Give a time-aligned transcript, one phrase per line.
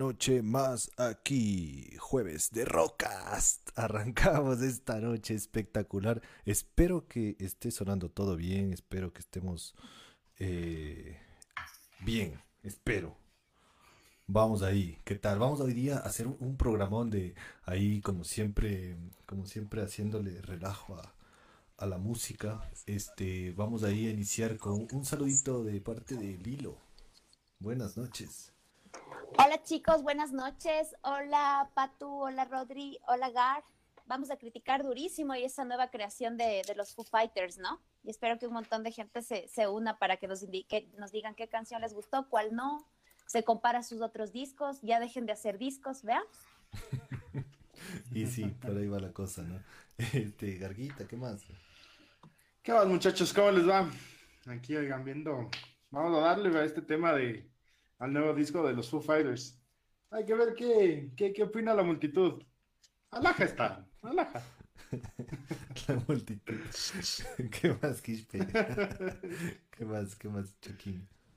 [0.00, 3.68] noche más aquí, jueves de Rocast.
[3.78, 6.22] Arrancamos esta noche espectacular.
[6.46, 9.74] Espero que esté sonando todo bien, espero que estemos
[10.38, 11.18] eh,
[12.00, 13.14] bien, espero.
[14.26, 15.38] Vamos ahí, ¿qué tal?
[15.38, 20.94] Vamos hoy día a hacer un programón de ahí, como siempre, como siempre haciéndole relajo
[20.96, 21.14] a,
[21.76, 22.70] a la música.
[22.86, 26.78] Este, vamos ahí a iniciar con un saludito de parte de Lilo.
[27.58, 28.54] Buenas noches.
[29.38, 30.94] Hola chicos, buenas noches.
[31.02, 33.62] Hola Patu, hola Rodri, hola Gar.
[34.06, 37.80] Vamos a criticar durísimo y esa nueva creación de, de los Foo Fighters, ¿no?
[38.02, 41.12] Y espero que un montón de gente se, se una para que nos, indique, nos
[41.12, 42.86] digan qué canción les gustó, cuál no.
[43.26, 46.24] Se compara sus otros discos, ya dejen de hacer discos, vean.
[48.12, 49.62] y sí, por ahí va la cosa, ¿no?
[50.12, 51.44] Este, Garguita, ¿qué más?
[52.62, 53.32] ¿Qué más, muchachos?
[53.32, 53.88] ¿Cómo les va?
[54.46, 55.50] Aquí, oigan, viendo.
[55.90, 57.50] Vamos a darle a este tema de
[58.00, 59.58] al nuevo disco de los Foo Fighters.
[60.10, 62.42] Hay que ver qué, qué, qué opina la multitud.
[63.10, 64.42] Alaja está, alaja.
[65.88, 66.54] La multitud.
[67.50, 68.38] ¿Qué más, Quispe?
[69.70, 70.56] ¿Qué más, qué más?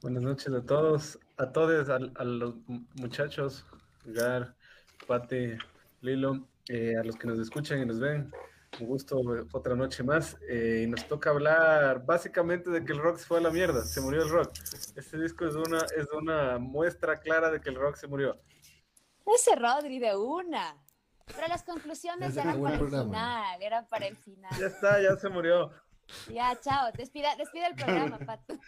[0.01, 2.55] Buenas noches a todos, a todos, a, a los
[2.95, 3.65] muchachos,
[4.05, 4.55] Gar,
[5.05, 5.59] Pate,
[6.01, 8.31] Lilo, eh, a los que nos escuchan y nos ven.
[8.79, 9.21] Un gusto
[9.51, 10.37] otra noche más.
[10.49, 13.83] Eh, y nos toca hablar básicamente de que el rock se fue a la mierda,
[13.85, 14.51] se murió el rock.
[14.95, 18.39] Este disco es una, es una muestra clara de que el rock se murió.
[19.25, 20.77] Ese Rodri de una.
[21.25, 24.51] Pero las conclusiones eran para el final, eran para el final.
[24.59, 25.71] Ya está, ya se murió.
[26.29, 26.91] Ya, chao.
[26.91, 28.59] Despida, despida el programa, Pato.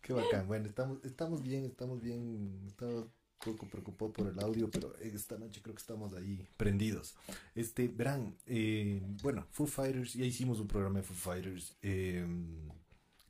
[0.00, 0.48] Qué bacán.
[0.48, 2.64] Bueno, estamos, estamos bien, estamos bien.
[2.66, 3.06] Estamos
[3.44, 7.16] poco preocupado por el audio, pero esta noche creo que estamos ahí prendidos.
[7.54, 11.76] Este, verán, eh, bueno, Foo Fighters, ya hicimos un programa de Foo Fighters.
[11.82, 12.26] Eh,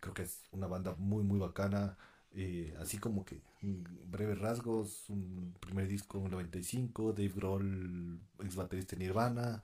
[0.00, 1.96] creo que es una banda muy, muy bacana.
[2.32, 8.96] Eh, así como que breves rasgos, un primer disco en 95, Dave Grohl, ex baterista
[8.96, 9.62] de Nirvana,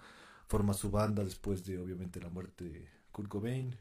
[0.48, 3.76] forma su banda después de obviamente la muerte de Kurt Cobain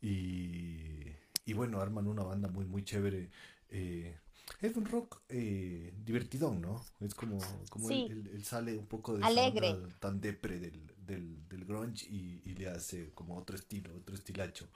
[0.00, 1.06] y,
[1.44, 3.30] y bueno, arman una banda muy muy chévere.
[3.70, 4.18] Eh,
[4.60, 6.84] es un rock eh, divertidón, ¿no?
[7.00, 7.38] Es como,
[7.70, 8.06] como Sí.
[8.06, 9.68] él, él- él sale un poco de esa Alegre.
[9.70, 14.14] onda tan depre del, del, del grunge y, y le hace como otro estilo, otro
[14.14, 14.68] estilacho.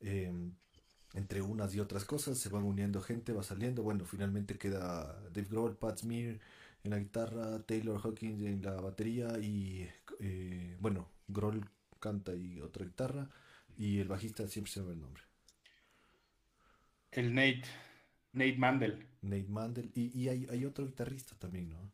[0.00, 0.32] Eh,
[1.14, 3.82] entre unas y otras cosas se van uniendo gente, va saliendo.
[3.82, 6.38] Bueno, finalmente queda Dave Grohl, Pat Smear
[6.84, 9.88] en la guitarra, Taylor Hawkins en la batería y
[10.20, 11.64] eh, bueno, Grohl
[12.00, 13.28] canta y otra guitarra
[13.76, 15.22] y el bajista siempre se me va el nombre,
[17.12, 17.68] El Nate,
[18.32, 21.92] Nate Mandel, Nate Mandel y, y hay, hay otro guitarrista también, ¿no?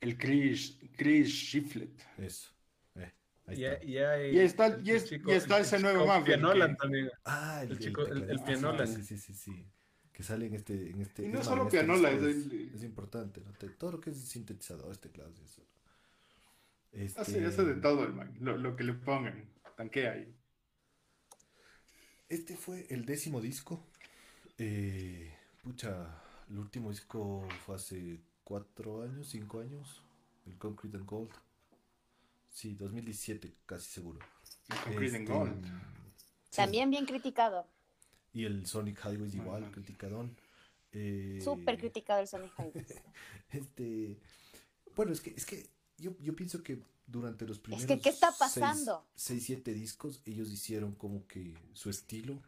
[0.00, 2.02] el Chris, Chris Shiflett.
[2.16, 2.50] Eso.
[2.94, 3.12] Eh,
[3.46, 3.84] ahí Y, está.
[3.84, 6.24] y hay- Y está- el y es- chico- y está el ese chico nuevo man,
[6.24, 7.10] Pianolan que- también.
[7.26, 8.86] Ah, el chico- el- el tecladista, pianola.
[8.86, 9.66] Sí, sí, sí, sí.
[10.10, 11.24] Que sale en este, en este.
[11.26, 13.52] Y no es solo más, este pianola, es es, el- es importante, ¿no?
[13.52, 15.62] Todo lo que es sintetizador, este clase, eso.
[16.92, 20.34] Este, Hace, hace de todo el man, lo, lo que le pongan, tanquea ahí.
[22.30, 23.86] Este fue el décimo disco.
[24.62, 25.32] Eh,
[25.62, 30.02] pucha, el último disco fue hace cuatro años, cinco años.
[30.46, 31.30] El Concrete and Gold.
[32.50, 34.18] Sí, 2017, casi seguro.
[34.68, 35.64] El Concrete and Este, Gold.
[36.50, 36.56] sí.
[36.56, 37.66] También bien criticado.
[38.34, 39.72] Y el Sonic Highways igual, Ajá.
[39.72, 40.36] criticadón.
[40.92, 42.94] Eh, Súper criticado el Sonic Highways.
[43.50, 44.20] Este,
[44.94, 48.28] bueno, es que, es que yo, yo pienso que durante los primeros que, ¿qué está
[48.28, 49.04] seis- pasando?
[49.16, 52.40] Seis, siete discos, ellos hicieron como que su estilo,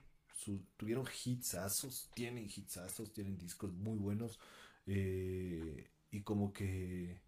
[0.44, 4.38] su, tuvieron hitsazos, tienen hitsazos, tienen discos muy buenos,
[4.86, 7.20] eh, y como que,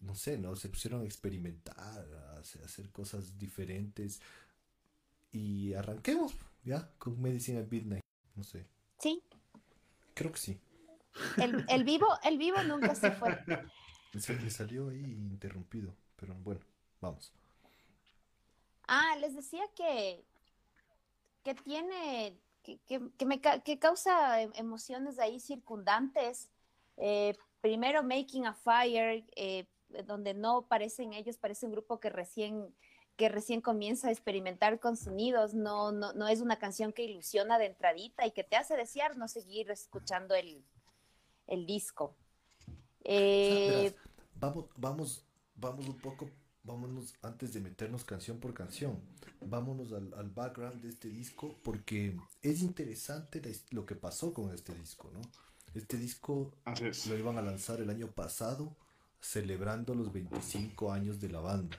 [0.00, 0.56] no sé, ¿no?
[0.56, 4.20] Se pusieron a experimentar, a hacer, cosas diferentes,
[5.32, 6.34] y arranquemos,
[6.64, 6.90] ¿ya?
[6.98, 8.02] Con Medicine at Midnight,
[8.36, 8.66] no sé,
[8.98, 9.22] Sí,
[10.14, 10.58] creo que sí.
[11.38, 13.36] el, el vivo, el vivo nunca se fue.
[14.18, 16.60] Sal- le salió ahí interrumpido, pero bueno,
[17.00, 17.32] vamos.
[18.88, 20.24] Ah, les decía que,
[21.44, 26.50] que tiene, que, que, que me, que causa em- emociones ahí circundantes.
[26.96, 29.66] Eh, primero Making a Fire, eh,
[30.06, 32.74] donde no parecen ellos, parece un grupo que recién,
[33.16, 37.58] que recién comienza a experimentar con sonidos, no, no, no es una canción que ilusiona
[37.58, 40.64] de entradita y que te hace desear no seguir escuchando el,
[41.46, 42.16] el disco.
[43.04, 43.94] Eh, Verás,
[44.34, 46.30] vamos, vamos, vamos un poco,
[46.64, 49.00] vámonos antes de meternos canción por canción,
[49.40, 54.74] vámonos al, al background de este disco porque es interesante lo que pasó con este
[54.74, 55.20] disco, ¿no?
[55.74, 57.06] Este disco es.
[57.06, 58.76] lo iban a lanzar el año pasado,
[59.20, 61.78] celebrando los 25 años de la banda.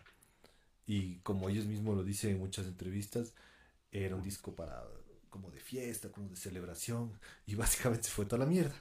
[0.88, 3.34] Y como ellos mismos lo dicen en muchas entrevistas,
[3.92, 4.84] era un disco para
[5.30, 7.12] como de fiesta, como de celebración,
[7.46, 8.76] y básicamente se fue toda la mierda.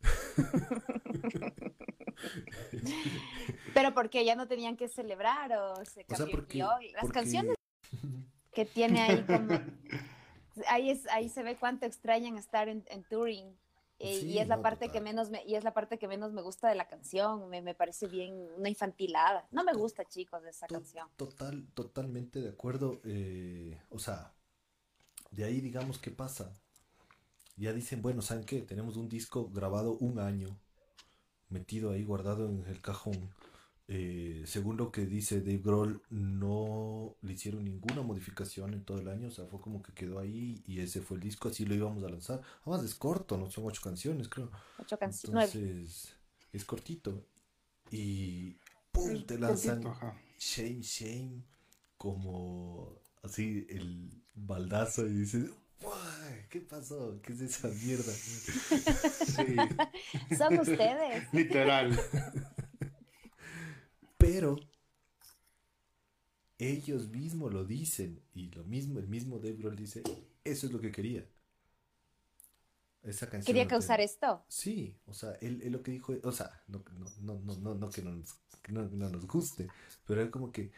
[3.74, 6.92] Pero porque ya no tenían que celebrar o se O sea, cambió porque, el guion.
[6.92, 7.54] Las porque- canciones
[8.52, 9.48] que tiene ahí como
[10.68, 13.56] ahí es ahí se ve cuánto extrañan estar en, en touring
[14.00, 16.06] eh, Sí, y es la no, parte que menos me, y es la parte que
[16.08, 20.04] menos me gusta de la canción me, me parece bien una infantilada no me gusta
[20.04, 23.00] chicos esa To- canción Total, totalmente de acuerdo.
[23.04, 24.32] eh, o sea,
[25.30, 26.52] de ahí digamos qué pasa.
[27.56, 28.62] Ya dicen, bueno, ¿saben qué?
[28.62, 30.56] Tenemos un disco grabado un año,
[31.48, 33.30] metido ahí, guardado en el cajón.
[33.90, 39.08] Eh, según lo que dice Dave Grohl, no le hicieron ninguna modificación en todo el
[39.08, 41.74] año, o sea, fue como que quedó ahí y ese fue el disco, así lo
[41.74, 42.42] íbamos a lanzar.
[42.62, 44.50] Además es corto, no son ocho canciones, creo.
[44.78, 46.14] ocho canciones nueve Entonces,
[46.52, 47.24] es cortito.
[47.90, 48.58] Y
[48.92, 49.24] ¡pum!
[49.24, 50.14] Te lanzan cortito.
[50.38, 51.42] Shame, Shame,
[51.96, 55.54] como así el baldazo y dices, "Uy,
[56.48, 57.20] ¿qué pasó?
[57.22, 58.12] ¿Qué es esa mierda?
[59.38, 59.54] Sí,
[60.36, 61.98] son ustedes literal.
[64.18, 64.56] Pero
[66.58, 70.02] ellos mismos lo dicen y lo mismo, el mismo Dave Grohl dice,
[70.42, 71.24] eso es lo que quería.
[73.04, 76.62] Esa canción quería causar esto Sí, o sea, él, él lo que dijo, o sea,
[76.66, 78.36] no, no, no, no, no, no que no nos,
[78.68, 79.68] no, no nos guste,
[80.04, 80.72] pero es como que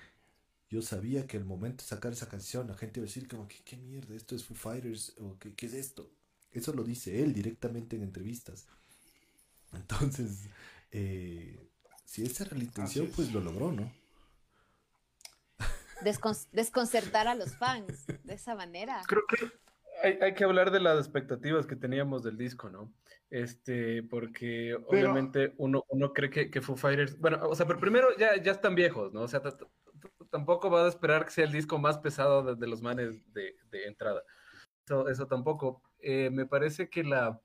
[0.71, 3.47] yo sabía que al momento de sacar esa canción la gente iba a decir como
[3.49, 6.11] que qué mierda, esto es Foo Fighters o qué, qué es esto.
[6.53, 8.67] Eso lo dice él directamente en entrevistas.
[9.73, 10.49] Entonces,
[10.93, 11.69] eh,
[12.05, 13.13] si esa era la intención, es.
[13.15, 13.93] pues lo logró, ¿no?
[16.03, 19.51] Descon- desconcertar a los fans de esa manera Creo que
[20.03, 22.91] hay, hay que hablar de las expectativas que teníamos del disco, ¿no?
[23.29, 27.79] Este, porque Pero- obviamente uno, uno cree que, que Foo Fighters, bueno, o sea, pero
[27.79, 29.21] primero ya, ya están viejos, ¿no?
[29.23, 29.43] O sea,
[30.31, 33.55] tampoco va a esperar que sea el disco más pesado de, los manes de,
[33.87, 34.23] entrada.
[35.09, 35.83] Eso, tampoco.
[36.01, 37.41] Eh, me parece que la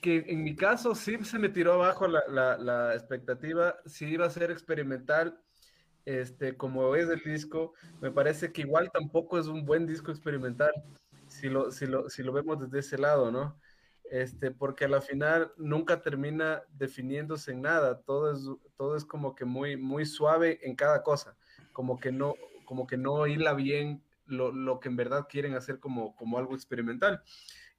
[0.00, 4.26] que en mi caso sí se me tiró abajo la, la, la expectativa, si iba
[4.26, 5.40] a ser experimental,
[6.06, 10.72] este, como es el disco, me parece que igual tampoco es un buen disco experimental,
[11.26, 13.58] si lo, si lo, si lo vemos desde ese lado, ¿no?
[14.10, 19.34] Este, porque a la final nunca termina definiéndose en nada, todo es, todo es como
[19.34, 21.36] que muy, muy suave en cada cosa,
[21.72, 25.80] como que no, como que no hila bien lo, lo que en verdad quieren hacer
[25.80, 27.22] como, como algo experimental.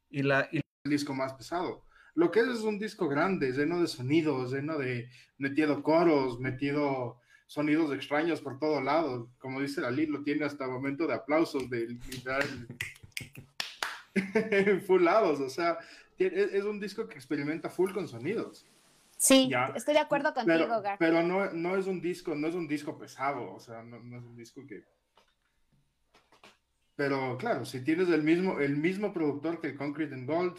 [0.09, 1.85] Y la, y el disco más pesado.
[2.13, 7.19] Lo que es es un disco grande, lleno de sonidos, lleno de metido coros, metido
[7.45, 9.29] sonidos extraños por todo lado.
[9.38, 12.68] Como dice la lo tiene hasta momento de aplausos, de literal
[14.88, 15.39] full lados.
[15.39, 15.77] O sea,
[16.25, 18.65] es, es un disco que experimenta full con sonidos.
[19.17, 19.71] sí Ya.
[19.75, 22.67] estoy de acuerdo contigo Pero, Gar pero no, no es un disco, no es un
[22.67, 24.83] disco pesado, o sea, no, no es un disco que.
[26.95, 30.57] Pero claro, si tienes el mismo, el mismo productor que Concrete and Gold,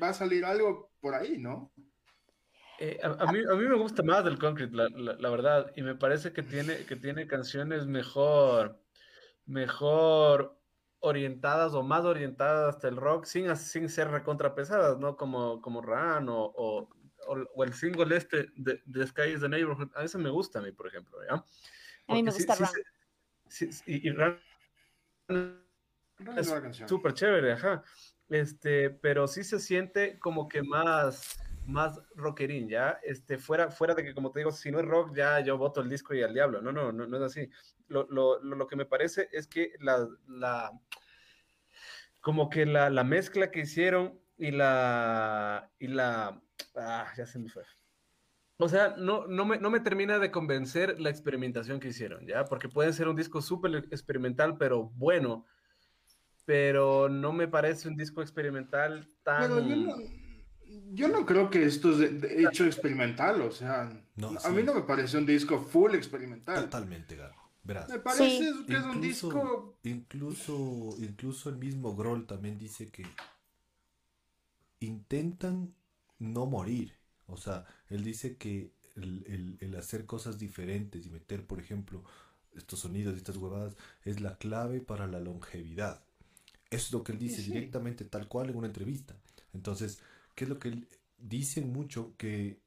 [0.00, 1.72] va a salir algo por ahí, ¿no?
[2.78, 5.72] Eh, a, a mí, a mí me gusta más del Concrete, la, la- la verdad,
[5.76, 8.78] y me parece que tiene, que tiene canciones mejor,
[9.46, 10.55] mejor
[11.06, 15.16] orientadas o más orientadas hasta el rock, sin, sin ser recontrapesadas, ¿no?
[15.16, 16.88] Como, como Run o, o,
[17.28, 19.90] o- o el single este de, de Sky is the Neighborhood.
[19.94, 21.34] A eso me gusta a mí, por ejemplo, ¿ya?
[22.08, 22.72] A mí me gusta sí Run.
[22.72, 22.82] se-
[23.48, 24.08] sí- sí, y,
[26.36, 26.88] Es canción.
[26.88, 27.82] Súper chévere, ajá.
[28.28, 32.98] Este, pero sí se siente como que más, más rockerín, ¿ya?
[33.02, 35.80] Este, fuera, fuera de que, como te digo, si no es rock, ya yo voto
[35.80, 36.62] el disco y al diablo.
[36.62, 37.50] No, no, no, no es así.
[37.88, 40.72] Lo, lo, lo, que me parece es que la, la,
[42.20, 46.40] como que la, la mezcla que hicieron y la, y la,
[46.76, 47.64] ah, ya se me fue.
[48.58, 52.44] O sea, no, no, me, no me termina de convencer la experimentación que hicieron, ¿ya?
[52.44, 55.44] Porque puede ser un disco súper experimental, pero bueno,
[56.46, 59.42] pero no me parece un disco experimental tan...
[59.42, 59.96] Pero yo no,
[60.92, 64.48] yo no creo que esto es de- de hecho experimental, o sea, No, a sí.
[64.50, 66.64] mí no me parece un disco full experimental.
[66.64, 67.34] Totalmente, Garo.
[67.64, 67.88] Verás.
[67.88, 68.64] Me parece Sí.
[68.66, 73.04] que es un disco incluso, incluso el mismo Grohl también dice que
[74.80, 75.74] intentan
[76.18, 76.92] no morir.
[77.26, 82.04] O sea, él dice que el, el- el hacer cosas diferentes y meter, por ejemplo,
[82.54, 86.02] estos sonidos y estas huevadas es la clave para la longevidad.
[86.70, 87.50] Eso es lo que él dice Sí.
[87.52, 89.14] directamente, tal cual en una entrevista.
[89.52, 90.00] Entonces,
[90.36, 90.86] ¿qué es lo que
[91.18, 92.14] dicen mucho?
[92.18, 92.60] Que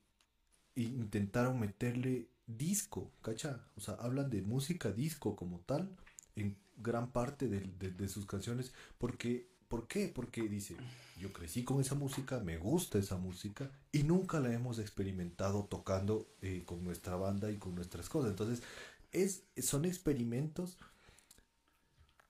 [0.76, 3.66] intentaron meterle disco, ¿cacha?
[3.78, 5.90] O sea, hablan de música disco como tal
[6.36, 8.74] en gran parte de, de- de sus canciones.
[8.98, 10.08] Porque, ¿Por qué?
[10.10, 10.76] Porque dice,
[11.22, 16.28] yo crecí con esa música, me gusta esa música y nunca la hemos experimentado tocando
[16.42, 18.32] eh, con nuestra banda y con nuestras cosas.
[18.32, 18.64] Entonces,
[19.12, 20.78] es, son experimentos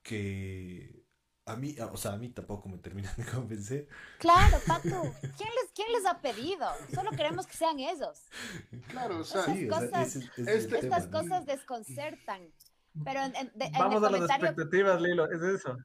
[0.03, 1.03] que
[1.51, 3.87] a mí, o sea, a mí tampoco me terminan de convencer.
[4.19, 4.89] Claro, Pato.
[5.21, 6.67] ¿Quién les, quién les ha pedido?
[6.93, 8.23] Solo queremos que sean ellos.
[8.87, 11.21] Claro, o sea, Esas Sí, o sea, cosas, ese es- ese es este- estas tema,
[11.21, 11.29] ¿no?
[11.29, 12.41] cosas desconcertan.
[13.03, 15.77] Pero en, en- de- en Vamos el a las comentario, expectativas, Lilo, es eso.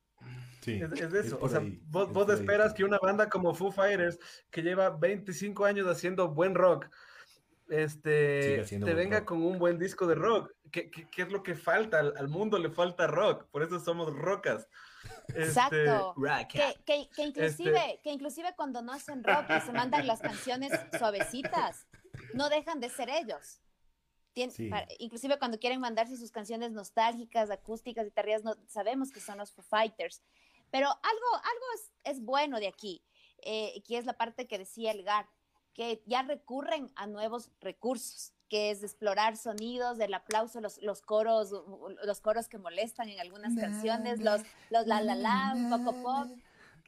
[0.63, 1.39] Sí, Es, es eso.
[1.39, 2.77] por o sea, ahí, vos, es vos ahí, esperas sí.
[2.79, 4.19] que una banda como Foo Fighters,
[4.51, 6.87] que lleva 25 años haciendo buen rock,
[7.69, 9.29] este, te venga rock.
[9.29, 10.51] con un buen disco de rock.
[10.71, 11.99] ¿Qué, qué, qué es lo que falta?
[12.01, 14.67] Al, al mundo le falta rock, por eso somos rocas.
[15.29, 16.15] Este, Exacto.
[16.17, 16.47] rock.
[16.49, 20.73] que, que, que inclusive, que inclusive cuando no hacen rock y se mandan las canciones
[20.99, 21.87] suavecitas,
[22.35, 23.61] no dejan de ser ellos.
[24.35, 24.69] Tien- Sí.
[24.69, 29.39] para- inclusive cuando quieren mandarse sus canciones nostálgicas, acústicas y tardías, no, sabemos que son
[29.39, 30.23] los Foo Fighters.
[30.71, 33.05] Pero algo, algo es, es bueno de aquí,
[33.43, 35.29] eh, que es la parte que decía el GAR,
[35.73, 41.51] que ya recurren a nuevos recursos, que es explorar sonidos, del aplauso, los, los coros,
[42.05, 46.39] los coros que molestan en algunas canciones, los, los la la la, poco pop.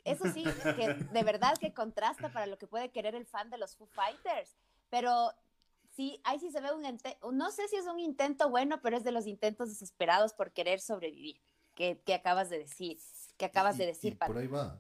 [0.05, 0.45] Eso sí,
[0.77, 3.89] que de verdad que contrasta para lo que puede querer el fan de los Foo
[3.89, 4.55] Fighters.
[4.91, 5.33] Pero
[5.97, 8.97] sí, ahí sí se ve un intento, no sé si es un intento bueno, pero
[8.97, 11.41] es de los intentos desesperados por querer sobrevivir,
[11.75, 13.01] que, que acabas de decir,
[13.37, 14.39] que acabas Y- de y decir, por Pato.
[14.39, 14.79] ahí va.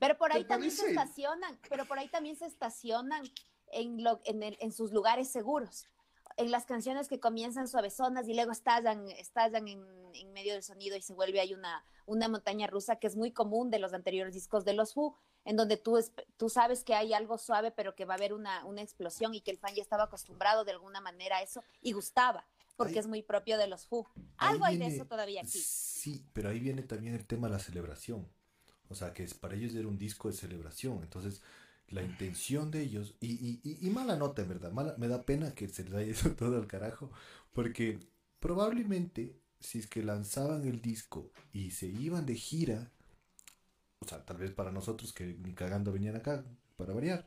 [0.00, 1.00] Pero por ahí ¿Te también se parece?
[1.00, 3.22] estacionan, pero por ahí también se estacionan
[3.72, 5.86] en, lo, en, el- en sus lugares seguros.
[6.38, 10.96] En las canciones que comienzan suavezonas y luego estallan, estallan en, en medio del sonido
[10.96, 14.32] y se vuelve ahí una, una montaña rusa que es muy común de los anteriores
[14.32, 15.14] discos de los Who,
[15.44, 15.98] en donde tú,
[16.38, 19.42] tú sabes que hay algo suave, pero que va a haber una, una explosión y
[19.42, 22.98] que el fan ya estaba acostumbrado de alguna manera a eso y gustaba, porque Ahí-
[23.00, 24.08] es muy propio de los Who.
[24.38, 25.58] Algo hay de viene- eso todavía aquí.
[25.58, 28.26] Sí, pero ahí viene también el tema de la celebración.
[28.88, 31.02] O sea, que para ellos era un disco de celebración.
[31.02, 31.42] Entonces,
[31.88, 35.22] la intención de ellos, y, y, y- y mala nota, en verdad, mala, me da
[35.22, 37.10] pena que se les haya ido todo al carajo,
[37.52, 37.98] porque
[38.40, 42.90] probablemente si es que lanzaban el disco y se iban de gira,
[44.00, 46.44] o sea, tal vez para nosotros que ni cagando venían acá,
[46.76, 47.24] para variar,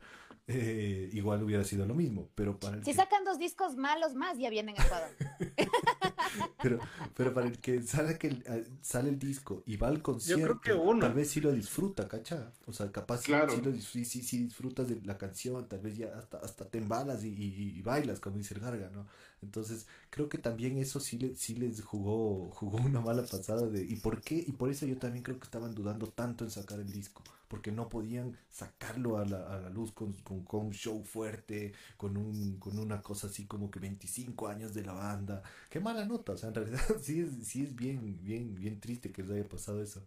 [0.48, 4.14] eh, igual hubiera sido lo mismo, pero para el Si que- sacan dos discos malos
[4.14, 5.10] más, ya vienen a Ecuador.
[6.60, 6.80] Pero,
[7.14, 10.60] pero para el que sale, que el, eh, sale el disco y va al concierto,
[10.60, 11.06] que uno.
[11.06, 12.52] tal vez sí lo disfruta, ¿cacha?
[12.66, 13.52] O sea, capaz Claro.
[13.52, 17.24] sí sí, sí- sí disfrutas de la canción, tal vez ya hasta, hasta te embalas
[17.24, 19.06] y, y- y bailas, como dice el Garga, ¿no?
[19.46, 23.84] Entonces, creo que también eso sí, le, sí les jugó, jugó una mala pasada de...
[23.84, 24.34] ¿Y por qué?
[24.46, 27.70] Y por eso yo también creo que estaban dudando tanto en sacar el disco, porque
[27.70, 32.58] no podían sacarlo a la, a la luz con, con, un show fuerte, con, un,
[32.58, 35.42] con una cosa así como que 25 años de la banda.
[35.70, 39.12] Qué mala nota, o sea, en realidad sí es, sí es bien, bien, bien triste
[39.12, 40.04] que les haya pasado eso.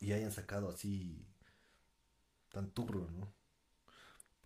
[0.00, 1.26] Y hayan sacado así
[2.50, 3.30] tan turro, ¿no?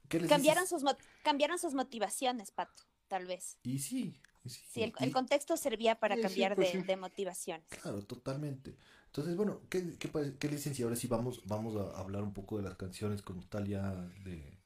[0.09, 0.83] ¿Qué les Cambiaron sus,
[1.23, 3.59] cambiaron sus motivaciones, Pato, tal vez.
[3.63, 6.85] Y sí, y sí, Sí, el, y- el contexto servía para sí, cambiar pues de,
[6.85, 7.67] de motivaciones.
[7.69, 8.77] Claro, totalmente.
[9.07, 12.57] Entonces, bueno, ¿qué, qué, qué dicen si ahora sí vamos, vamos a hablar un poco
[12.59, 13.93] de las canciones como tal ya
[14.25, 14.59] de,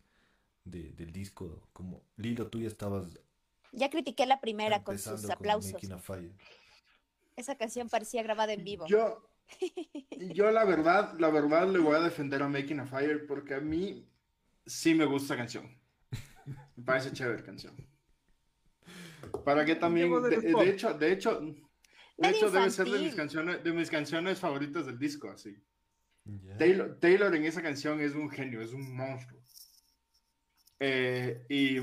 [0.64, 1.68] de- del disco?
[1.72, 3.08] Como Lilo, tú ya estabas
[3.72, 5.82] Ya critiqué la primera con sus aplausos.
[7.36, 8.86] Esa canción parecía grabada en vivo.
[8.88, 9.28] Yo,
[10.16, 13.60] yo la verdad, la verdad le voy a defender a Making a Fire porque a
[13.60, 14.06] mí
[14.66, 15.66] sí me gusta la canción.
[16.76, 17.74] Me parece chévere canción.
[19.44, 23.72] Para que también, de, hecho, de hecho, de hecho debe ser de mis canciones, de
[23.72, 25.56] mis canciones favoritas del disco, así.
[26.58, 29.40] Taylor, Taylor en esa canción es un genio, es un monstruo.
[30.80, 31.78] Eh, y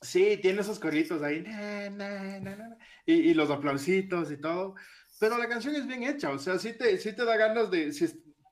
[0.00, 4.74] sí, tiene esos corritos ahí, na, na, na, y, y los aplausitos y todo,
[5.20, 7.92] pero la canción es bien hecha, o sea, sí te, sí te da ganas de,
[7.92, 8.06] si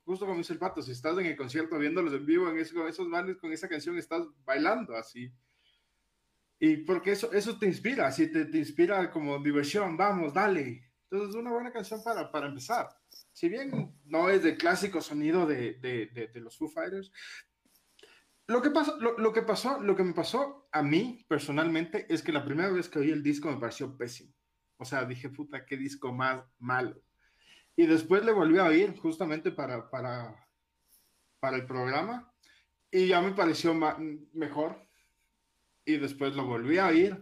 [0.05, 2.87] justo como dice el pato, si estás en el concierto viéndolos en vivo, en eso-
[2.87, 5.33] esos manes, con esa canción estás bailando así.
[6.65, 10.93] Y porque eso, eso te inspira, así te, te inspira como diversión, vamos, dale.
[11.11, 12.87] Entonces es una buena canción para, para empezar.
[13.33, 17.11] Si bien no es de clásico sonido de, de, de, de los Foo Fighters,
[18.47, 22.23] lo que, pasó, lo, lo que pasó, lo que me pasó a mí personalmente es
[22.23, 24.33] que la primera vez que oí el disco me pareció pésimo.
[24.77, 27.03] O sea, dije, puta, qué disco más malo.
[27.75, 30.49] Y después le volví a oír justamente para, para,
[31.41, 32.33] para el programa
[32.89, 33.75] y ya me pareció
[34.33, 34.92] mejor.
[35.85, 37.17] Y después lo volví a oír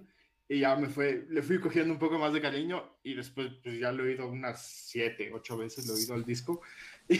[0.50, 3.78] y ya me fue, le fui cogiendo un poco más de cariño y después pues
[3.78, 6.60] ya lo he oído unas siete, ocho veces, lo he oído al disco
[7.08, 7.14] y,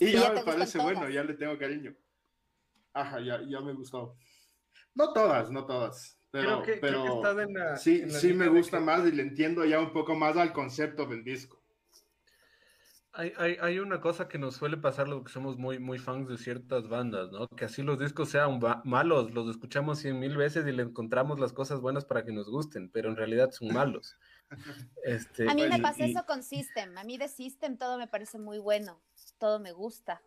[0.00, 1.14] y ya ya me parece bueno, todas.
[1.14, 1.94] ya le tengo cariño.
[2.94, 4.16] Ajá, ya, ya me gustó.
[4.94, 8.12] No todas, no todas, pero, creo que, creo que pero estás en la, sí, en
[8.12, 11.04] la sí me gusta que más y le entiendo ya un poco más al concepto
[11.04, 11.57] del disco.
[13.18, 16.28] Hay, hay, hay, una cosa que nos suele pasar los que somos muy, muy fans
[16.28, 17.48] de ciertas bandas, ¿no?
[17.48, 21.52] Que así los discos sean malos, los escuchamos cien mil veces y le encontramos las
[21.52, 24.16] cosas buenas para que nos gusten, pero en realidad son malos.
[25.04, 26.96] Este, a mí me pasa eso con System.
[26.96, 29.00] A mí de System todo me parece muy bueno,
[29.38, 30.22] todo me gusta.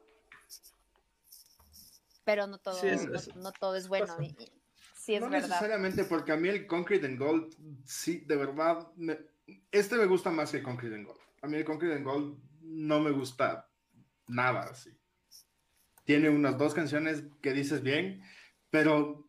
[2.25, 2.77] Pero no todo,
[3.37, 4.17] no, todo es bueno.
[4.97, 5.47] sí, es no verdad.
[5.47, 7.55] necesariamente, porque a mí el Concrete and Gold,
[7.85, 8.85] sí, de verdad,
[9.71, 11.21] este me gusta más que el Concrete and Gold.
[11.41, 13.69] A mí el Concrete and Gold no me gusta
[14.27, 14.91] nada así.
[16.05, 18.23] Tiene unas dos canciones que dices bien,
[18.69, 19.27] pero,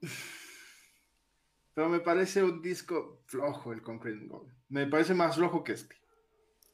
[1.75, 4.53] pero me parece un disco flojo el Concrete Gold.
[4.69, 5.97] Me parece más flojo que este.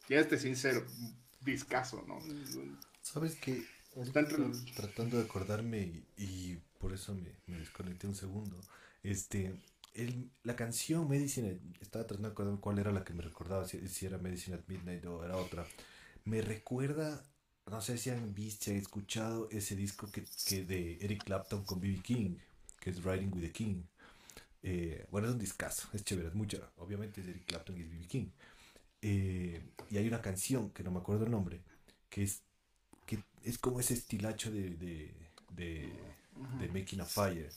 [0.09, 0.85] Y este, sincero,
[1.41, 2.19] discazo, ¿no?
[3.03, 3.63] ¿Sabes qué?
[4.77, 8.61] Tratando de acordarme y, por eso me, me, desconecté un segundo.
[9.03, 9.61] Este,
[9.95, 13.87] el, la canción Medicine, estaba tratando de acordarme cuál era la que me recordaba, si,
[13.89, 15.67] si era Medicine at Midnight o era otra
[16.29, 17.25] me recuerda,
[17.67, 21.65] no sé si han visto, si han escuchado ese disco que, que de Eric Clapton
[21.65, 22.01] con B.B.
[22.03, 22.37] King,
[22.81, 23.83] que es Riding with the King.
[24.63, 26.71] Eh, bueno, es un discazo, es chévere, es mucho.
[26.77, 28.07] Obviamente es Eric Clapton y es B.B.
[28.07, 28.27] King.
[29.01, 31.63] Eh, y hay una canción, que no me acuerdo el nombre,
[32.11, 32.43] que es,
[33.07, 35.15] que es como ese estilacho de, de,
[35.53, 35.93] de,
[36.61, 37.51] de Making a Fire,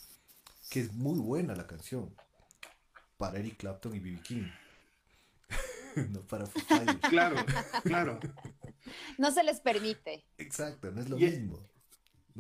[0.70, 2.16] que es muy buena la canción
[3.18, 4.22] para Eric Clapton y B.B.
[4.22, 4.48] King.
[6.12, 6.46] No para
[7.10, 7.36] Claro,
[7.84, 8.20] claro.
[9.18, 10.26] No se les permite.
[10.38, 11.60] Exacto, no es lo mismo.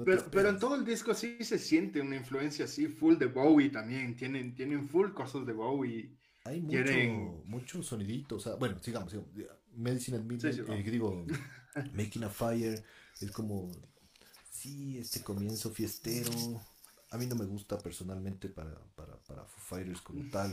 [0.05, 3.69] pero, pero en todo el disco sí se siente una influencia así, full de Bowie
[3.69, 4.15] también.
[4.15, 6.15] Tienen, tienen full cosas de Bowie.
[6.43, 8.35] Hay mucho, mucho sonidito.
[8.35, 9.15] O sea, bueno, sigamos.
[9.75, 11.25] Medicine at Midnight, eh, digo,
[11.93, 12.83] Making a Fire,
[13.19, 13.71] es como,
[14.49, 16.31] sí, este comienzo fiestero.
[17.11, 20.51] A mí no me gusta personalmente para, para, para Foo Fighters como tal.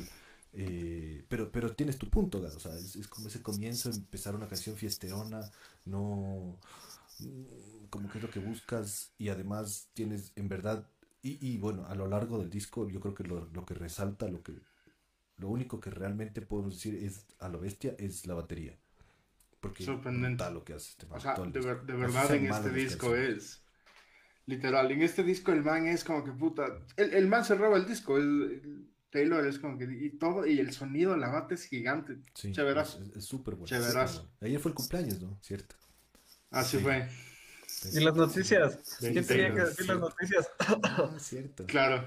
[0.53, 4.77] Eh, pero, pero tienes tu punto, o sea, es, como ese comienzo, empezar una canción
[4.77, 5.41] fiesterona,
[5.85, 6.59] no
[7.19, 10.87] mm, como que es lo que buscas y además tienes en verdad,
[11.23, 14.29] y, y bueno, a lo largo del disco yo creo que lo, lo, que resalta,
[14.29, 14.55] lo que
[15.37, 18.77] lo único que realmente podemos decir es a lo bestia es la batería.
[19.61, 20.51] Porque Sorprendente.
[20.51, 23.61] lo que hace este o sea, de, de, verdad en este disco es
[24.47, 27.77] literal, en este disco el man es como que puta, el, el man se roba
[27.77, 28.25] el disco, es,
[29.11, 32.19] Taylor es como que y todo y el sonido la bate es gigante.
[32.35, 32.53] Sí,
[33.17, 33.77] Es súper bueno.
[34.41, 35.39] Ayer fue el cumpleaños, ¿no?
[35.43, 35.77] Cierto.
[36.51, 37.09] Así fue.
[37.93, 38.99] ¿Y las noticias?
[38.99, 40.49] ¿Quién tenía que decir las noticias?
[40.83, 41.67] Ah, cierto.
[41.67, 42.05] Claro.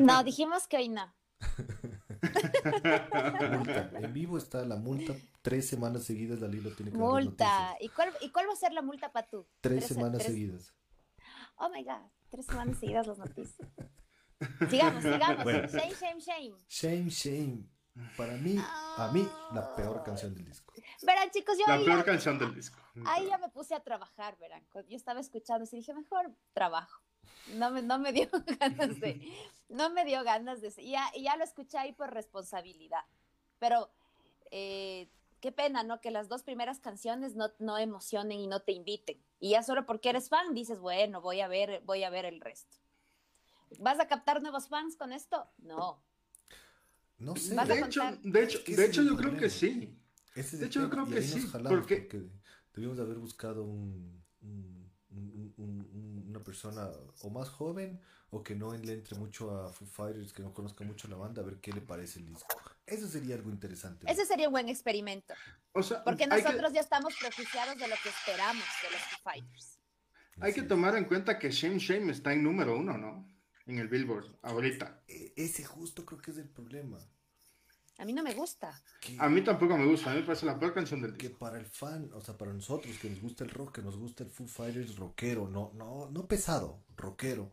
[0.00, 1.12] No, dijimos que hoy no.
[3.50, 3.90] multa.
[3.94, 5.14] En vivo está la multa.
[5.42, 7.76] Tres semanas seguidas Dalí lo tiene que Multa.
[7.80, 9.46] ¿Y cuál, ¿Y cuál va a ser la multa para tú?
[9.60, 10.74] Tres, semanas seguidas.
[11.56, 12.10] Oh my God.
[12.30, 13.68] Tres semanas seguidas las noticias.
[14.68, 15.44] Sigamos, sigamos.
[15.44, 16.56] Shame, shame, shame.
[16.68, 17.64] Shame, shame.
[18.16, 20.72] Para mí, a mí, la peor canción del disco.
[21.02, 21.66] Verán, chicos, yo.
[21.66, 22.78] La peor canción del disco.
[23.04, 24.64] Ahí ya me puse a trabajar, verán.
[24.88, 27.02] Yo estaba escuchando y dije, mejor trabajo.
[27.54, 28.28] No me, no me dio
[28.60, 29.20] ganas de.
[29.68, 30.72] No me dio ganas de.
[30.78, 33.04] Y ya, ya lo escuché ahí por responsabilidad.
[33.58, 33.90] Pero.
[34.52, 35.08] Eh,
[35.40, 36.00] qué pena, ¿no?
[36.00, 39.22] Que las dos primeras canciones no, no emocionen y no te inviten.
[39.38, 42.40] Y ya solo porque eres fan dices, bueno, voy a ver, voy a ver el
[42.40, 42.79] resto.
[43.78, 45.48] ¿Vas a captar nuevos fans con esto?
[45.58, 46.02] No.
[47.18, 47.54] No sé.
[47.54, 49.96] De hecho, de hecho, de hecho yo creo que sí.
[50.34, 51.48] de hecho, yo creo que sí.
[51.68, 52.08] Porque...
[52.74, 54.22] debíamos haber buscado un,
[55.10, 56.88] una persona
[57.22, 60.84] o más joven o que no le entre mucho a Foo Fighters, que no conozca
[60.84, 62.56] mucho la banda, a ver qué le parece el disco.
[62.86, 64.06] Eso sería algo interesante.
[64.10, 65.34] Ese sería un buen experimento.
[66.04, 69.78] Porque nosotros ya estamos prejuiciados de lo que esperamos de los Foo Fighters.
[70.40, 73.26] Hay que tomar en cuenta que Shame Shame está en número uno, ¿no?
[73.70, 75.02] En el Billboard ahorita.
[75.08, 76.98] E, ese justo creo que es el problema.
[78.00, 78.82] A mí no me gusta.
[79.18, 81.28] a mí tampoco me gusta, a mí me parece la peor canción del disco.
[81.28, 83.98] Que para el fan, o sea, para nosotros que nos gusta el rock, que nos
[83.98, 87.52] gusta el Foo Fighters rockero, no, no, no pesado, rockero.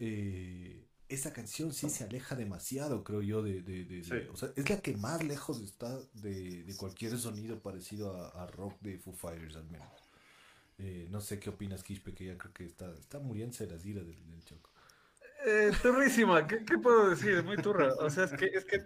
[0.00, 4.80] Eh, esa canción sí se aleja demasiado, creo yo, de, de, o sea, es la
[4.80, 9.88] que más lejos está de, cualquier sonido parecido a, rock de Foo Fighters, al menos.
[10.78, 13.86] Eh, no sé qué opinas, Kishpe, que ya creo que está, está muriendo de las
[13.86, 14.70] iras del, del choco.
[15.48, 17.44] Eh, turrísima, ¿Qué, puedo decir?
[17.44, 17.94] Muy turra.
[18.00, 18.80] O sea, es que, es que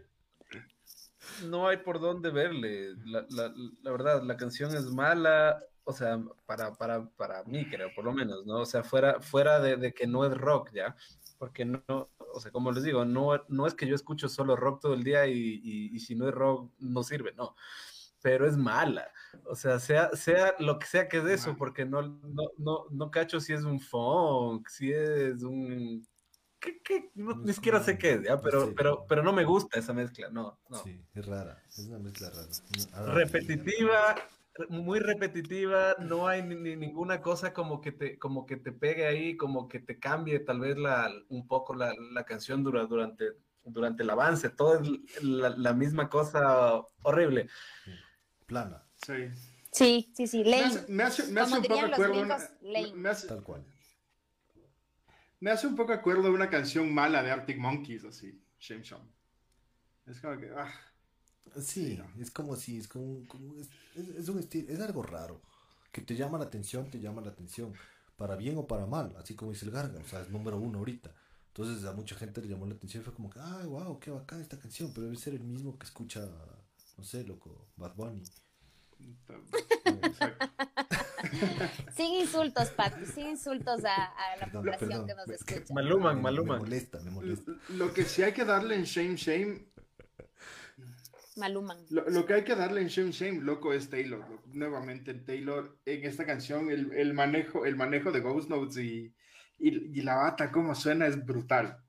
[1.46, 2.96] no hay por dónde verle.
[3.06, 7.88] La, la, la verdad, la canción es mala, o sea, para, para, para mí creo,
[7.94, 8.60] por lo menos, ¿no?
[8.60, 10.94] O sea, fuera, fuera de, de, que no es rock ya,
[11.38, 14.82] porque no, o sea, como les digo, no, no es que yo escucho solo rock
[14.82, 15.32] todo el día y,
[15.64, 17.56] y, y si no es rock no sirve, no.
[18.20, 19.10] Pero es mala,
[19.46, 23.10] o sea, sea, sea lo que sea que es eso, porque no, no, no, no
[23.10, 26.06] cacho si es un funk, si es un
[26.60, 28.40] ¿qué, ni siquiera sé qué es, ¿ya?
[28.40, 30.76] Pero, pero, pero no me gusta esa mezcla, no, no.
[30.82, 33.14] Sí, es rara, es una mezcla rara.
[33.14, 34.16] Repetitiva,
[34.68, 39.36] muy repetitiva, no hay ni, ninguna cosa como que te, como que te pegue ahí,
[39.36, 43.32] como que te cambie tal vez la, un poco la, la canción durante,
[43.64, 47.48] durante el avance, todo es la, misma cosa horrible.
[48.46, 48.84] Plana.
[48.96, 49.30] Sí.
[49.72, 50.80] Sí, sí, sí, Lane.
[50.88, 52.26] Me hace, me hace, un poco acuerdo.
[52.94, 53.64] me hace, Tal cual.
[55.40, 59.08] Me hace un poco acuerdo de una canción mala de Arctic Monkeys, así, Shame Shame.
[60.06, 60.70] Es como que, ah.
[61.60, 63.22] Sí, es como si, es como,
[63.94, 65.40] es, un estilo, es algo raro,
[65.90, 67.72] que te llama la atención, te llama la atención,
[68.16, 70.78] para bien o para mal, así como dice el Garga, o sea, es número uno
[70.78, 71.14] ahorita.
[71.48, 74.40] Entonces a mucha gente le llamó la atención, fue como que, ay, wow, qué bacán
[74.40, 76.28] esta canción, pero debe ser el mismo que escucha,
[76.98, 78.22] no sé, loco, Bad Bunny.
[81.96, 85.74] sin insultos, Pati, sin insultos a, la población que nos escucha.
[85.74, 86.58] Maluman, maluman.
[86.58, 87.52] Me molesta, me molesta.
[87.70, 89.66] Lo que sí hay que darle en Shame Shame.
[91.36, 91.78] Maluman.
[91.90, 94.24] Lo, que hay que darle en Shame Shame, loco, es Taylor.
[94.46, 99.14] Nuevamente, Taylor en esta canción, el, manejo, el manejo de Ghost Notes y,
[99.58, 101.82] y, la bata, como suena, es brutal.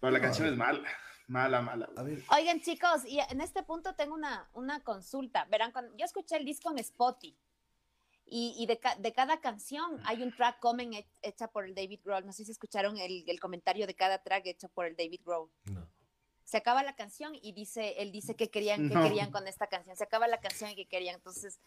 [0.00, 0.88] Pero la canción es mala.
[1.28, 1.88] Mala, mala.
[2.30, 5.44] Oigan, chicos, y en este punto tengo una, una consulta.
[5.46, 7.36] Verán, cuando yo escuché el disco en Spotify
[8.28, 12.26] y, de, de, cada canción hay un track comment hecha por el David Grohl.
[12.26, 15.48] No sé si escucharon el, el, comentario de cada track hecho por el David Grohl.
[15.66, 15.88] No.
[16.42, 19.96] Se acaba la canción y dice, él dice que querían, que querían con esta canción.
[19.96, 21.14] Se acaba la canción y que querían.
[21.14, 21.60] Entonces,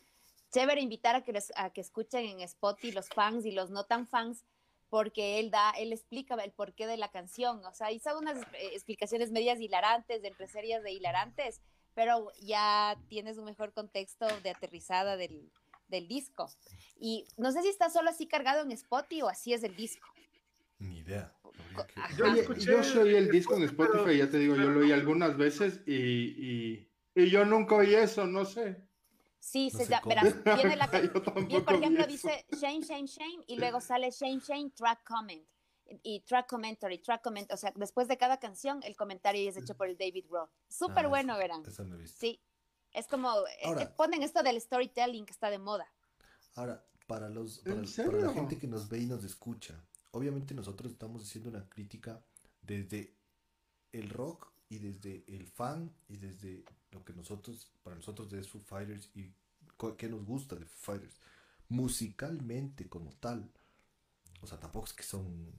[0.51, 3.85] chévere invitar a que, les, a que escuchen en Spotify los fans y los no
[3.85, 4.43] tan fans
[4.89, 9.31] porque él da, él explica el porqué de la canción, o sea, hizo unas explicaciones
[9.31, 11.61] medias hilarantes, de entre series de hilarantes,
[11.93, 15.51] pero ya tienes un mejor contexto de aterrizada del,
[15.89, 16.49] del disco.
[16.99, 20.07] Y no sé si está solo así cargado en Spotify o así es el disco.
[20.79, 21.33] Ni idea.
[22.57, 25.93] Yo, soy el disco en Spotify, ya te digo, yo lo oí algunas veces y,
[25.93, 28.89] y, y yo nunca oí eso, no sé.
[29.39, 30.89] Sí, se llama, verás, viene la
[31.65, 35.45] por ejemplo, dice shame, shame, shame, y luego sale shame, shame, track comment.
[36.03, 39.75] Y track commentary, track comment, o sea, después de cada canción, el comentario es hecho
[39.75, 40.51] por el David Roth.
[40.67, 41.63] Súper ah, bueno, verán.
[42.05, 42.39] Sí,
[42.93, 45.87] es como, eh, ponen esto del storytelling que está de moda.
[46.55, 50.91] Ahora, para, los, para, para la gente que nos ve y nos escucha, obviamente nosotros
[50.91, 52.21] estamos haciendo una crítica
[52.61, 53.15] desde
[53.91, 58.61] el rock y desde el fan y desde lo que nosotros, para nosotros de Foo
[58.61, 59.33] Fighters y
[59.97, 61.15] qué nos gusta de Foo Fighters,
[61.69, 63.51] musicalmente como tal.
[64.41, 65.51] O sea, tampoco es que son,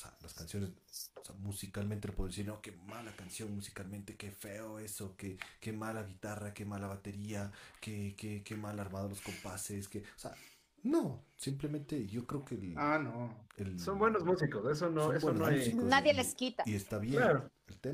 [0.00, 0.70] sea, las canciones,
[1.16, 5.38] o sea, musicalmente lo puedo decir, no, qué mala canción musicalmente, qué feo eso, qué,
[5.60, 10.18] qué mala guitarra, qué mala batería, qué, qué, qué mal armado los compases, que, o
[10.18, 10.34] sea,
[10.82, 13.46] no, simplemente yo creo que ah, no.
[13.78, 15.74] son buenos músicos, eso no, eso no hay...
[15.74, 16.62] Nadie les quita.
[16.64, 17.22] Y está bien.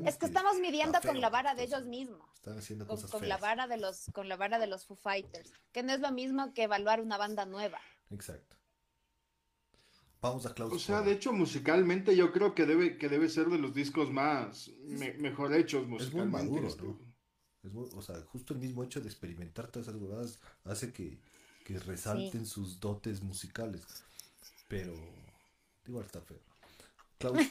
[0.05, 2.25] es, que, estamos midiendo con la vara de ellos mismos.
[2.35, 4.95] Están haciendo con, cosas con la vara de los con la vara de los Foo
[4.95, 7.81] Fighters, que no es lo mismo que evaluar una banda nueva.
[8.09, 8.56] Exacto.
[10.21, 10.73] Vamos a Klaus.
[10.73, 14.11] O sea, de hecho, musicalmente yo creo que debe, que debe ser de los discos
[14.11, 14.71] más
[15.19, 16.37] mejor hechos musicalmente.
[16.37, 16.99] Es muy maduro,
[17.63, 17.81] ¿no?
[17.97, 21.19] o sea, justo el mismo hecho de experimentar todas esas jugadas hace que
[21.67, 23.83] que resalten sus dotes musicales.
[24.69, 24.93] Pero,
[25.85, 26.39] igual está feo.
[27.19, 27.45] Cloud,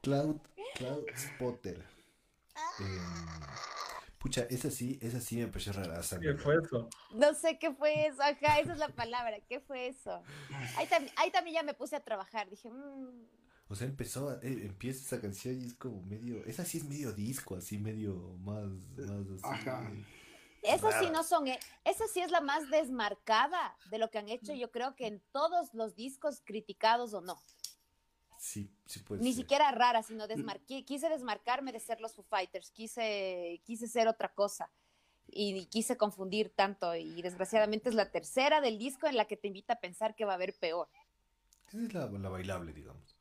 [0.00, 0.40] Cloud,
[0.76, 1.84] Cloud Spotter.
[2.78, 3.59] Em,
[4.20, 6.00] pucha, esa sí, esa sí me pareció rara.
[6.20, 6.88] ¿Qué fue eso?
[7.14, 10.22] No sé qué fue eso, ajá, esa es la palabra, ¿qué fue eso?
[10.76, 13.26] Ahí, ahí también ya me puse a trabajar, dije, mmm,
[13.70, 17.12] o sea, empezó, eh, empieza esa canción y es como medio, esa sí es medio
[17.12, 19.68] disco, así medio más, más así.
[19.68, 19.90] Ajá.
[20.62, 24.28] Esas sí no son, eh, esa sí es la más desmarcada de lo que han
[24.28, 27.38] hecho, yo creo que en todos los discos criticados o no.
[28.40, 32.70] Sí, sí puede Ni siquiera rara, sino desmarqué, quise desmarcarme de ser los Foo Fighters,
[32.70, 34.70] quise, quise ser otra cosa
[35.26, 39.48] y, quise confundir tanto y desgraciadamente es la tercera del disco en la que te
[39.48, 40.88] invita a pensar que va a haber peor.
[41.68, 43.20] Esa es la, la bailable, digamos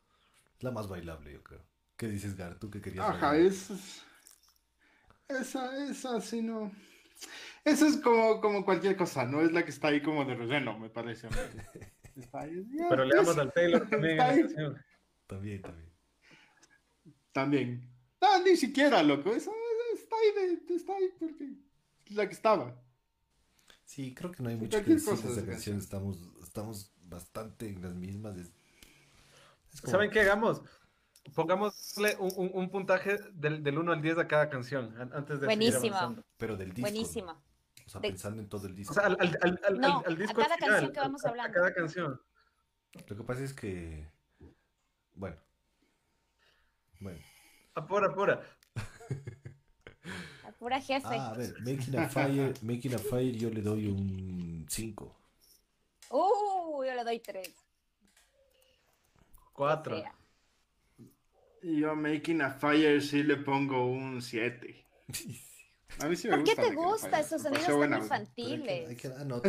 [0.61, 1.61] la más bailable, yo creo.
[1.95, 2.55] ¿Qué dices, Gar?
[2.59, 3.69] ¿Tú qué querías Ajá, es,
[5.27, 6.71] esa, esa, sí, no.
[7.65, 10.79] Eso es como, como cualquier cosa, no es la que está ahí como de relleno,
[10.79, 11.27] me parece.
[12.89, 14.17] Pero le damos al Taylor también.
[15.29, 15.91] También, también.
[17.31, 17.89] También.
[18.19, 19.29] No, ni siquiera, loco.
[19.29, 19.53] Eso,
[19.93, 21.53] está ahí, de, está ahí porque
[22.07, 22.75] es la que estaba.
[23.85, 25.77] Sí, creo que no hay mucho que decir de esa canción.
[25.77, 28.37] Estamos, estamos bastante en las mismas.
[29.69, 30.63] ¿Saben qué hagamos?
[31.35, 36.23] Pongámosle un, puntaje del, del, 1 al 10 a cada canción antes de Buenísimo.
[36.37, 36.89] Pero del disco.
[36.89, 37.31] Buenísimo.
[37.85, 38.93] O sea, pensando en todo el disco.
[38.93, 41.51] O sea, al, al, al, no, al disco a cada canción que vamos hablando.
[41.51, 42.19] A cada canción.
[43.07, 44.18] Lo que pasa es que.
[45.19, 45.35] Bueno.
[47.01, 47.19] Bueno.
[47.75, 48.41] Apura, apura.
[50.45, 51.07] A pura jefe.
[51.07, 55.15] Ah, a ver, Making a Fire, Making a Fire yo le doy un 5.
[56.11, 57.53] Uh, yo le doy tres.
[59.51, 59.97] Cuatro.
[59.97, 60.15] O sea,
[61.63, 64.85] Y yo Making a Fire sí le pongo un 7.
[65.99, 67.95] A mí sí me ¿Por qué gusta te Making a gusta esos sonidos tan buena.
[67.97, 69.01] Hay infantiles?
[69.01, 69.41] que, ah, no,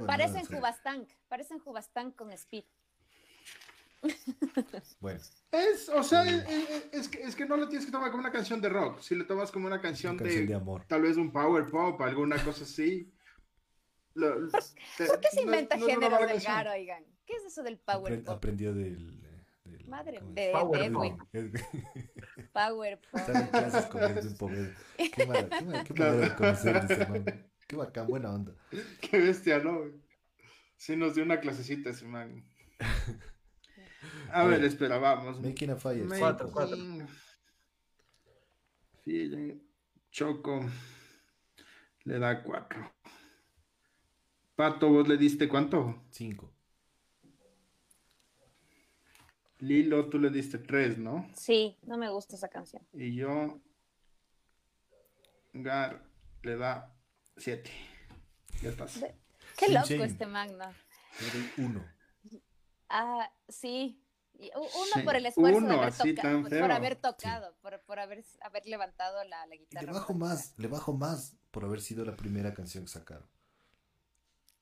[0.00, 2.64] no Parecen Jubastank, parecen Jubastank con Speed.
[5.00, 5.20] Bueno,
[5.52, 8.20] Es, o sea, es, es- es que, es que no lo tienes que tomar como
[8.22, 9.00] una canción de rock.
[9.00, 10.84] Si le tomas como una canción, una canción de, de amor.
[10.86, 13.12] tal vez un power pop, alguna cosa así.
[14.14, 14.48] Lo-
[14.96, 17.04] te- ¿Por qué se no- inventa no géneros mala del gar, oigan?
[17.26, 18.34] ¿Qué es eso del power Apren- pop?
[18.36, 19.20] aprendió del,
[19.64, 21.20] del- Madre, de, Power de pop.
[22.52, 23.20] Power pop.
[23.20, 24.74] Están en clases con él de un pobre.
[24.96, 27.24] Qué, mala- qué, mala- qué manera de conocer ese man.
[27.66, 28.52] Qué bacán, buena onda.
[29.00, 29.80] Qué bestia, ¿no?
[30.76, 32.44] Sí nos dio una clasecita ese man.
[34.32, 35.40] A ver, espera, vamos.
[35.40, 36.06] Making a Fire.
[36.18, 36.76] Cuatro, cuatro.
[40.10, 40.60] Choco
[42.04, 42.92] le da cuatro.
[44.56, 46.04] Pato, ¿vos le diste cuánto?
[46.10, 46.52] Cinco.
[49.58, 51.28] Lilo, tú le diste tres, ¿no?
[51.34, 52.82] Sí, no me gusta esa canción.
[52.92, 53.60] Y yo,
[55.52, 56.02] Gar,
[56.42, 56.94] le da
[57.36, 57.70] siete.
[58.62, 59.04] Ya estás.
[59.56, 60.66] Qué loco este man, ¿no?
[61.20, 61.84] Le doy uno.
[62.88, 64.02] Ah, sí.
[64.54, 66.64] Uno Sí, por el esfuerzo uno de haber, así toca- tan por feo.
[66.72, 69.86] haber tocado, por, por haber, haber levantado la, la Y guitarra.
[69.86, 73.26] le bajo más, le bajo más por haber sido la primera canción que sacaron.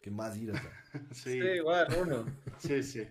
[0.00, 0.70] Que más iras da.
[1.14, 2.24] Sí, Sí, igual, uno.
[2.58, 3.06] sí, sí.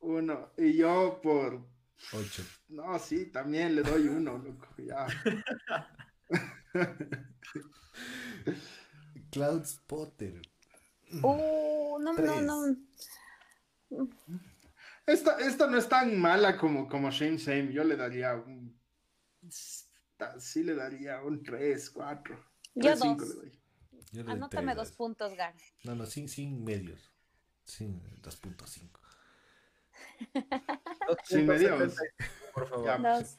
[0.00, 0.50] Uno.
[0.56, 1.64] Y yo por...
[2.14, 2.42] Ocho.
[2.68, 4.66] No, sí, también le doy uno, loco.
[4.78, 5.06] Ya.
[9.30, 10.40] Cloud Spotter.
[11.22, 12.42] Uh, no, no, Tres.
[12.42, 12.76] no.
[15.06, 17.72] Esta, esta no es tan mala como, como Shame Same.
[17.72, 18.78] Yo le daría un...
[20.38, 22.44] Sí le daría un 3, 4.
[22.74, 23.28] Yo 5 dos.
[23.28, 23.60] le doy.
[24.12, 25.54] Yo le Anótame dos puntos, Gar.
[25.84, 27.10] No, no, sin, sin medios.
[27.64, 28.90] Sin 2.5.
[31.08, 31.96] Dos Sin puntos medios.
[32.52, 32.86] Por favor.
[32.86, 32.98] Ya.
[32.98, 33.36] Dos.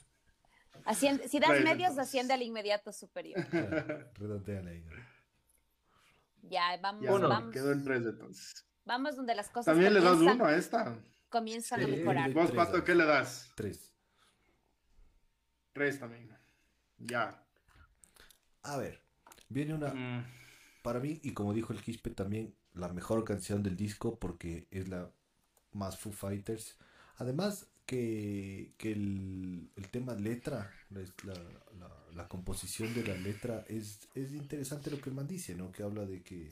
[0.85, 2.07] Asciende- si das Tres, medios, entonces.
[2.07, 3.39] asciende al inmediato superior.
[4.15, 4.81] Redondeale ahí.
[4.83, 4.91] ¿no?
[6.49, 7.29] Ya, vamos, Ya, Uno.
[7.29, 8.65] vamos, Quedó en 3 entonces.
[8.85, 10.97] vamos donde las cosas También le das uno a esta.
[11.31, 12.31] Comienzan a mejorar.
[12.33, 12.83] Vos, Tres, Pato.
[12.83, 13.51] ¿qué le das?
[13.55, 13.91] Tres.
[15.73, 16.29] 3 también.
[16.99, 17.43] Ya.
[18.63, 19.01] A ver,
[19.49, 20.25] viene una, Mm,
[20.83, 24.87] para mí, y como dijo el Quispe también, la mejor canción del disco porque es
[24.89, 25.11] la
[25.73, 26.77] más Foo Fighters.
[27.17, 34.09] Además que, que el, el tema letra, la, la- la composición de la letra es,
[34.15, 35.71] es interesante lo que el man dice, ¿no?
[35.71, 36.49] Que habla de que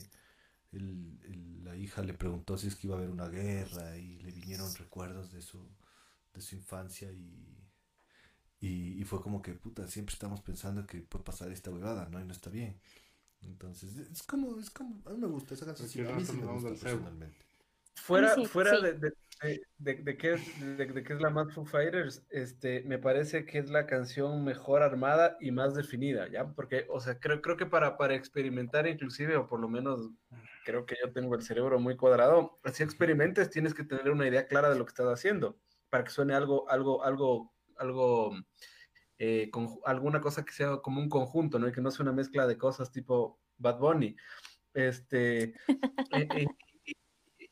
[0.72, 4.18] el- el- la hija le preguntó si es que iba a haber una guerra y
[4.20, 5.68] le vinieron recuerdos de su,
[6.34, 7.68] de su infancia y,
[8.60, 12.20] y, y fue como que, puta, siempre estamos pensando que puede pasar esta huevada, ¿no?
[12.20, 12.80] Y no está bien.
[13.42, 16.36] Entonces, es como, es como, a mí me gusta esa canción, sí, a mí sí
[16.38, 17.46] me gusta personalmente.
[17.94, 18.80] Fuera, Sí, fuera sí.
[18.80, 22.26] de, de, de, de- de qué es, de, de qué es la más Foo Fighters,
[22.30, 26.52] este, me parece que es la canción mejor armada y más definida, ¿ya?
[26.54, 30.10] Porque, o sea, creo, creo que para, para experimentar inclusive, o por lo menos
[30.64, 34.46] creo que yo tengo el cerebro muy cuadrado, si experimentes tienes que tener una idea
[34.46, 38.32] clara de lo que estás haciendo, para que suene algo, algo, algo, algo,
[39.18, 41.68] eh, conju- alguna cosa que sea como un conjunto, ¿no?
[41.68, 44.16] Y que no sea una mezcla de cosas tipo Bad Bunny.
[44.74, 45.54] Este,
[46.14, 46.46] eh, eh,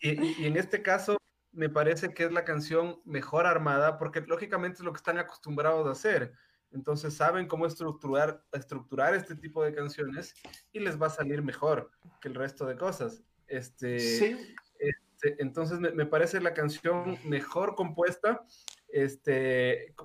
[0.00, 1.16] y- y en este caso,
[1.58, 5.88] me parece que es la canción mejor armada, porque lógicamente es lo que están acostumbrados
[5.88, 6.32] a hacer.
[6.70, 10.34] Entonces saben cómo estructurar, estructurar este tipo de canciones
[10.70, 11.90] y les va a salir mejor
[12.20, 13.24] que el resto de cosas.
[13.48, 18.44] Este, Sí, este, entonces me, me parece la canción mejor compuesta.
[18.86, 19.96] Este,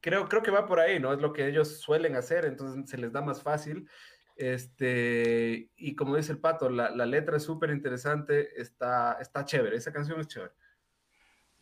[0.00, 1.12] creo, creo que va por ahí, ¿no?
[1.12, 3.88] Es lo que ellos suelen hacer, entonces se les da más fácil.
[4.36, 9.76] Este, y como dice el pato, la, la letra es súper interesante, está, está chévere,
[9.76, 10.52] esa canción es chévere.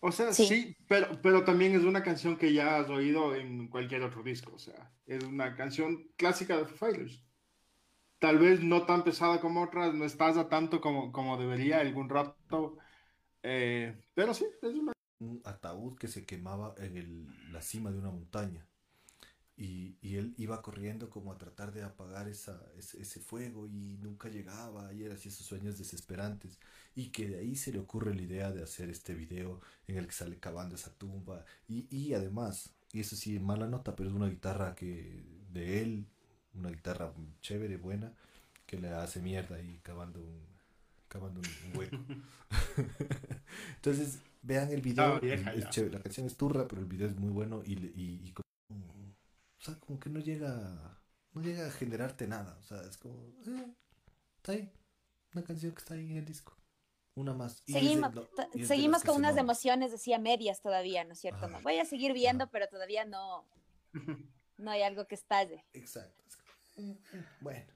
[0.00, 0.46] O sea, Sí.
[0.46, 4.52] sí, pero, pero también es una canción que ya has oído en cualquier otro disco.
[4.54, 7.24] O sea, es una canción clásica de Foo Fighters.
[8.18, 12.08] Tal vez no tan pesada como otras, no estás a tanto como, como debería algún
[12.08, 12.78] rato.
[13.42, 14.92] eh, pero sí, es una.
[15.20, 18.66] un ataúd que se quemaba en el- la cima de una montaña.
[19.60, 23.98] Y, y él iba corriendo como a tratar de apagar esa, ese, ese fuego y
[24.00, 26.60] nunca llegaba y era así esos sueños desesperantes.
[26.94, 30.06] Y que de ahí se le ocurre la idea de hacer este video en el
[30.06, 31.44] que sale cavando esa tumba.
[31.66, 36.06] Y, y además, y eso sí, mala nota, pero es una guitarra que de él,
[36.54, 38.14] una guitarra chévere, buena,
[38.64, 40.40] que le hace mierda y cavando un,
[41.08, 41.96] cavando un, hueco.
[43.74, 45.20] Entonces, vean el video.
[45.20, 45.94] Vieja, es chévere.
[45.94, 48.32] La canción es turra, pero el video es muy bueno y,
[49.58, 51.00] o sea, como que no llega
[51.32, 52.56] no llega a generarte nada.
[52.58, 53.14] O sea, es como,
[53.46, 53.66] eh,
[54.36, 54.72] está ahí.
[55.34, 56.56] Una canción que está ahí en el disco.
[57.14, 57.62] Una más.
[57.66, 61.46] Y Seguimos, de- y seguimos con unas emociones, decía medias todavía, ¿no es cierto?
[61.46, 61.56] Ajá.
[61.58, 62.50] No, voy a seguir viendo, Ajá.
[62.52, 63.44] pero todavía no,
[64.56, 65.64] no hay algo que estalle.
[65.72, 66.24] Exacto.
[66.76, 67.72] Eh, eh, Bueno.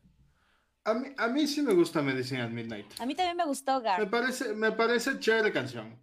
[0.84, 3.00] A mí, a mí sí me gusta Medicine at Midnight.
[3.00, 4.10] A mí también me gustó Me Gar.
[4.10, 5.96] parece, me parece chévere canción.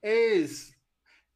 [0.00, 0.76] Es.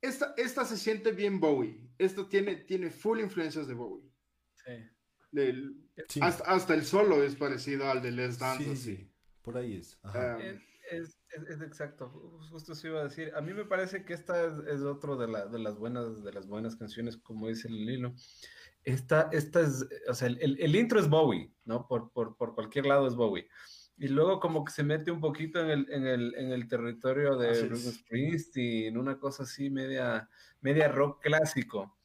[0.04, 1.80] Esta, esta se siente bien Bowie.
[1.98, 4.10] Esta tiene, tiene full influencias de Bowie.
[4.54, 4.72] Sí.
[5.32, 6.20] Del- Sí.
[6.22, 8.64] hasta, hasta el solo es parecido al de Les Dance.
[8.64, 9.10] Sí, sí.
[9.42, 9.98] Por ahí es.
[10.02, 10.36] Ajá.
[10.36, 13.32] Um, Es, es- es- es exacto, ju- justo eso iba a decir.
[13.34, 16.32] A mí me parece que esta es, es otro de, la- de las buenas de
[16.32, 18.14] las buenas canciones, como dice el Lilo.
[18.82, 21.86] Esta, esta es, o sea, el, el- el intro es Bowie, ¿no?
[21.88, 23.48] Por, por, por cualquier lado es Bowie.
[23.96, 27.36] Y luego como que se mete un poquito en el, en el, en el territorio
[27.36, 27.66] de.
[27.68, 30.28] Bruce Springsteen, una cosa así media,
[30.60, 31.96] media rock clásico.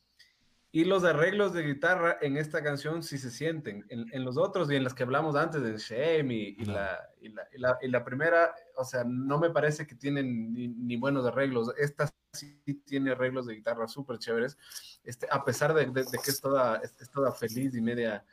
[0.71, 3.85] Y los arreglos de guitarra en esta canción sí se sienten.
[3.89, 6.73] En, en los otros y en las que hablamos antes, en Shame y, y No.
[6.73, 10.53] la, y, la, y, la, y la primera, o sea, no me parece que tienen
[10.53, 11.73] ni, ni buenos arreglos.
[11.75, 14.59] Esta sí tiene arreglos de guitarra súper chéveres,
[15.03, 18.23] este, a pesar de, de- de que es toda, es, es toda feliz y media,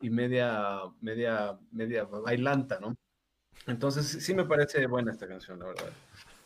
[0.00, 2.96] y media, media, media bailanta, ¿no?
[3.66, 5.96] Entonces sí, me parece buena esta canción, la verdad.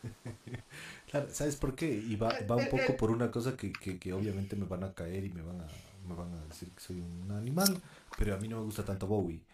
[1.11, 1.91] Claro, ¿sabes por qué?
[1.91, 4.83] Y va, Eh, va un poco por una cosa que, que, que obviamente me van
[4.85, 5.67] a caer y me van a,
[6.09, 7.83] me van a decir que soy un animal,
[8.17, 9.45] pero a mí no me gusta tanto Bowie.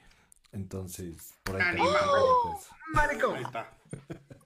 [0.53, 2.39] Entonces, por ahí Animal.
[2.43, 2.77] cosa.
[2.95, 3.37] ¡Maricón!
[3.37, 3.77] Ahí está.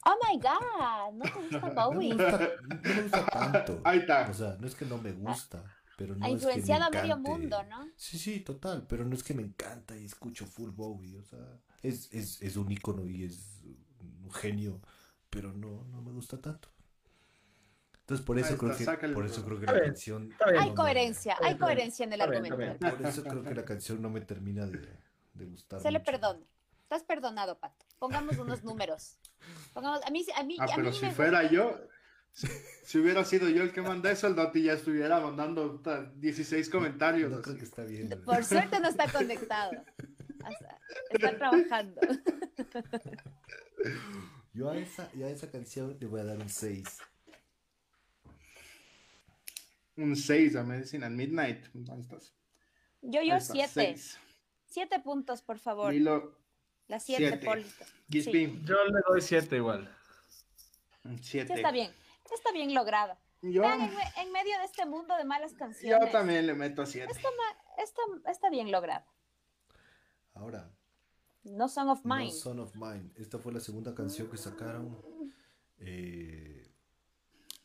[0.05, 2.15] Oh my God, no te gusta No me Bowie.
[2.15, 2.51] gusta,
[2.85, 3.81] no me gusta tanto.
[3.85, 4.31] Ahí está.
[4.31, 5.65] O sea, no es que no me gusta,
[5.97, 7.89] pero no Ha es que me influenciado a medio mundo, ¿no?
[7.97, 11.61] Sí, sí, total, pero no es que me encanta y escucho full Bowie, o sea,
[11.83, 13.61] es, es, es un ícono y es
[14.01, 14.81] un genio,
[15.31, 16.69] pero no, no me gusta tanto.
[18.01, 20.35] Entonces por eso creo que por eso creo que la bien, canción.
[20.59, 22.79] Hay no me- coherencia, hay coherencia en el bien, argumento.
[22.91, 24.89] por eso creo que la canción no me termina de,
[25.35, 25.81] de gustar.
[25.81, 26.45] Se le perdona.
[26.83, 27.87] Estás perdonado, Pato.
[27.99, 29.17] Pongamos unos números.
[29.73, 31.81] Pongamos, a mí, a mí, Ah, a pero mí si me fuera yo,
[32.33, 32.47] si,
[32.85, 36.69] si hubiera sido yo el que manda eso, el Doti ya estuviera mandando puta, 16
[36.71, 37.31] comentarios.
[37.31, 38.09] No creo que está bien.
[38.25, 39.73] Por suerte no está conectado.
[40.45, 40.79] O sea,
[41.11, 42.01] Está trabajando.
[44.55, 46.85] Yo a esa, yo a esa canción le voy a dar un 6.
[49.97, 51.67] Un 6 a Medicine at Midnight.
[51.91, 52.33] Ahí estás.
[53.03, 53.71] Yo, yo está, siete.
[53.73, 54.19] seis.
[54.67, 55.93] Siete puntos, por favor.
[55.93, 56.39] Lilo,
[56.89, 57.45] La siete, siete.
[57.47, 57.85] Polito.
[58.11, 59.95] Gisby, Yo le doy siete igual.
[61.05, 61.55] un Sí, 7.
[61.55, 61.91] está bien.
[62.35, 63.19] Está bien lograda.
[63.43, 66.87] Yo, Vean, en, en medio de este mundo de malas yo canciones, también le meto
[66.87, 67.11] 7.
[67.11, 69.05] está, ma- está, está bien lograda.
[70.35, 70.71] Ahora,
[71.43, 72.31] No Song of No Mine.
[72.31, 73.11] Son of Mine.
[73.17, 74.97] Esta fue la segunda canción que sacaron.
[75.79, 76.69] Eh,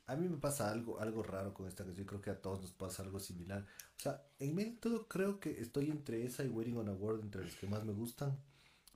[0.07, 2.07] a mí me pasa algo, algo raro con esta canción.
[2.07, 3.61] Creo que a todos nos pasa algo similar.
[3.97, 6.93] O sea, en medio de todo creo que estoy entre esa y Waiting on a
[6.93, 8.37] Word, entre las que más me gustan.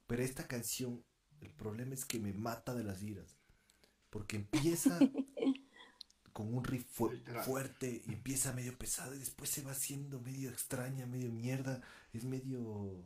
[0.07, 1.03] Pero esta canción,
[1.41, 3.37] el problema es que me mata de las iras.
[4.09, 4.97] Porque empieza
[6.33, 7.11] con un riff fu-
[7.43, 11.81] fuerte y empieza medio pesado y después se va haciendo medio extraña, medio mierda.
[12.13, 13.03] Es medio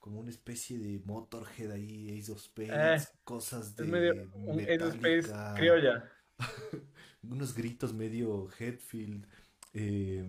[0.00, 4.60] como una especie de Motorhead ahí, Ace of Spades, Eh, cosas de Es medio un
[4.60, 6.10] Ace of Metallica, criolla.
[7.22, 9.26] unos gritos medio Headfield.
[9.74, 10.24] eh,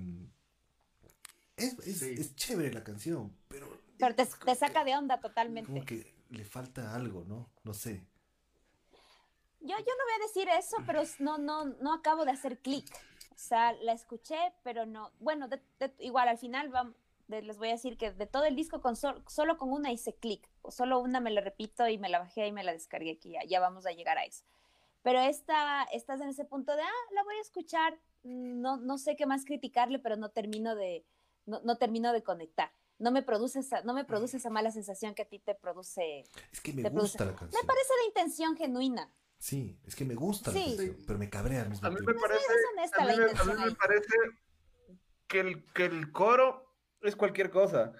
[1.58, 2.15] es, es- Sí.
[2.17, 5.67] es chévere la canción, pero Pero te, te saca de onda totalmente.
[5.71, 7.49] como que le falta algo, ¿no?
[7.63, 8.01] No sé.
[9.63, 12.86] Yo, yo no voy a decir eso, pero no, no, no acabo de hacer clic.
[13.32, 15.12] O sea, la escuché, pero no.
[15.19, 16.93] Bueno, de- de- igual al final vam-
[17.28, 19.91] de- les voy a decir que de todo el disco con sol- solo con una
[19.91, 20.47] hice clic.
[20.69, 23.43] Solo una me la repito y me la bajé y me la descargué, que ya,
[23.45, 24.43] ya vamos a llegar a eso.
[25.02, 27.97] Pero esta, estás en ese punto de, ah, la voy a escuchar.
[28.23, 31.06] No, no sé qué más criticarle, pero no termino de,
[31.45, 32.71] no, no termino de conectar.
[32.99, 36.23] No me, produce esa, no me produce esa mala sensación que a ti te produce.
[36.52, 37.62] Es que me Te produce- gusta la canción.
[37.62, 39.10] Me parece de intención genuina.
[39.43, 40.77] Sí, es que me gusta la Sí.
[40.77, 42.13] canción, pero me cabrea al mismo A mí tiempo.
[42.13, 43.75] me parece, a mí me, a mí intención me ahí.
[43.75, 44.08] parece
[45.27, 47.91] que, el, que el coro es cualquier cosa.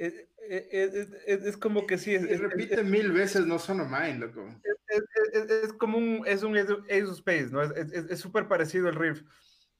[0.00, 0.14] Es,
[0.48, 4.48] es- es- es- es como que sí, es, repite mil veces, no son mine, loco.
[4.88, 7.62] es, es- es como un, es un Ace of Ace of Space, ¿no?
[7.62, 9.22] Es- Es es- es súper parecido el riff.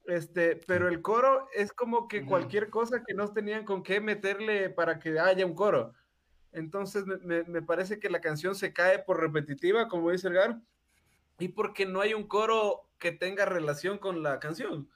[0.05, 4.69] Este, pero el coro es como que cualquier cosa que no tenían con qué meterle
[4.69, 5.93] para que haya un coro.
[6.53, 10.35] Entonces me, me- me parece que la canción se cae por repetitiva, como dice el
[10.35, 10.61] Gar,
[11.39, 14.89] y porque no hay un coro que tenga relación con la canción.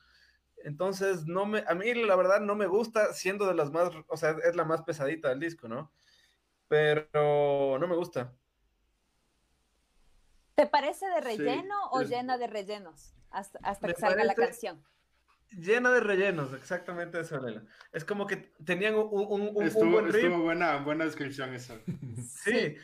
[0.57, 4.17] Entonces, no me, a mí la verdad no me gusta, siendo de las más, o
[4.17, 5.91] sea, es la más pesadita del disco, ¿no?
[6.67, 8.33] Pero no me gusta.
[10.55, 14.35] ¿Te parece de Sí, relleno o es- llena de rellenos hasta, hasta que salga la
[14.35, 14.83] canción?
[15.49, 17.63] llena de rellenos, exactamente eso, Lela.
[17.91, 20.15] Es como que tenían un, un, un- un Estuvo, buen riff.
[20.23, 21.75] estuvo buena, buena descripción esa.
[22.43, 22.75] Sí.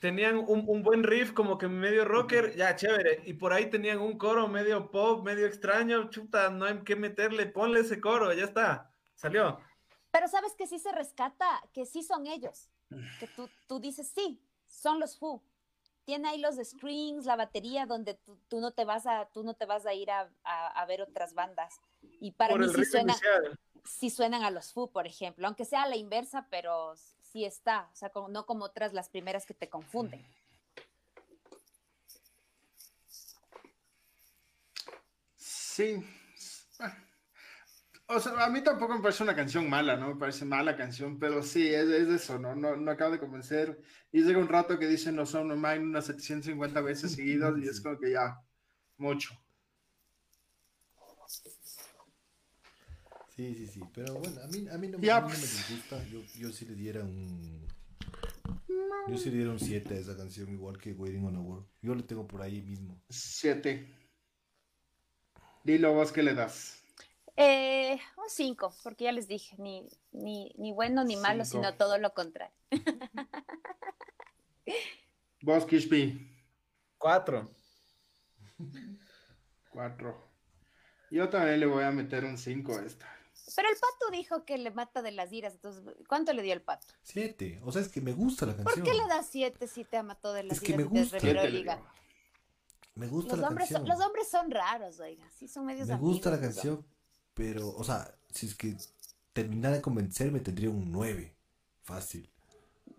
[0.00, 3.22] Tenían un, un buen riff como que medio rocker, ya chévere.
[3.24, 6.10] Y por ahí tenían un coro medio pop, medio extraño.
[6.10, 8.90] Chuta, no hay que meterle, ponle ese coro, ya está.
[9.14, 9.60] Salió.
[10.10, 12.68] Pero sabes que sí se rescata, que sí son ellos.
[13.18, 15.42] Que tú, tú dices, sí, son los Foo.
[16.04, 19.54] Tiene ahí los strings, la batería, donde tú, tú no te vas a, tú no
[19.54, 21.80] te vas a ir a, a- a ver otras bandas.
[22.20, 23.16] Y para por mí sí, suena,
[23.84, 26.94] sí suenan a los Foo, por ejemplo, aunque sea a la inversa, pero
[27.34, 30.24] sí está, o sea, como- no como otras las primeras que te confunden.
[35.36, 36.04] Sí.
[38.06, 41.18] O sea, a mí tampoco me parece una canción mala, no me parece mala canción,
[41.18, 42.54] pero sí, es, es eso, ¿no?
[42.54, 43.80] No, no acabo de convencer.
[44.12, 47.66] Y llega un rato que dicen no son no mine unas 750 veces seguidas y
[47.66, 48.40] es como que ya,
[48.98, 49.34] mucho.
[53.36, 53.80] Sí, sí, sí.
[53.92, 55.68] Pero bueno, a mí, a mí, no, Ya, a mí no me pues.
[55.68, 56.04] disgusta.
[56.08, 57.66] Yo, yo sí le diera un.
[59.08, 61.66] Yo sí le diera un 7 a esa canción, igual que Waiting on a World.
[61.82, 63.02] Yo lo tengo por ahí mismo.
[63.08, 63.92] Siete.
[65.64, 66.82] Dilo vos que le das.
[67.36, 71.64] Eh, un 5, porque ya les dije, ni, ni, ni bueno ni malo, Cinco.
[71.64, 72.54] sino todo lo contrario.
[75.42, 76.30] Vos, Kishpi.
[76.96, 77.50] Cuatro.
[79.70, 80.16] Cuatro.
[81.10, 83.06] Yo también le voy a meter un 5 a esta.
[83.54, 86.62] Pero el pato dijo que le mata de las iras, entonces, ¿cuánto le dio el
[86.62, 86.86] pato?
[87.02, 87.60] 7.
[87.64, 88.86] O sea, es que me gusta la ¿Por canción.
[88.86, 91.20] qué le das 7 si te todo de las Es que iras me gusta.
[91.20, 91.78] Siete.
[92.94, 93.98] Me gusta Los la hombres, son, canción.
[93.98, 96.12] los hombres son raros, oiga, sí son medios Me amigos.
[96.14, 96.86] gusta la canción,
[97.34, 98.76] pero, o sea, si es que
[99.32, 101.34] terminara de convencerme, tendría un 9.
[101.82, 102.30] Fácil.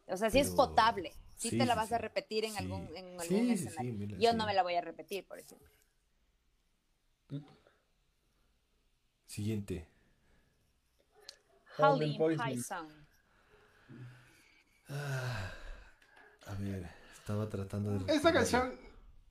[0.08, 1.12] O sea, sí es potable.
[1.38, 2.58] Sí, sí, te la sí, vas a repetir en Sí.
[2.60, 3.94] algún, en algún sí, sí, escenario.
[3.94, 5.68] mira, Yo no me la voy a repetir, por ejemplo.
[9.26, 9.88] Siguiente.
[11.78, 12.38] Poison.
[12.38, 12.92] High Sound.
[16.48, 18.14] A ver, estaba tratando de.
[18.14, 18.78] Esta canción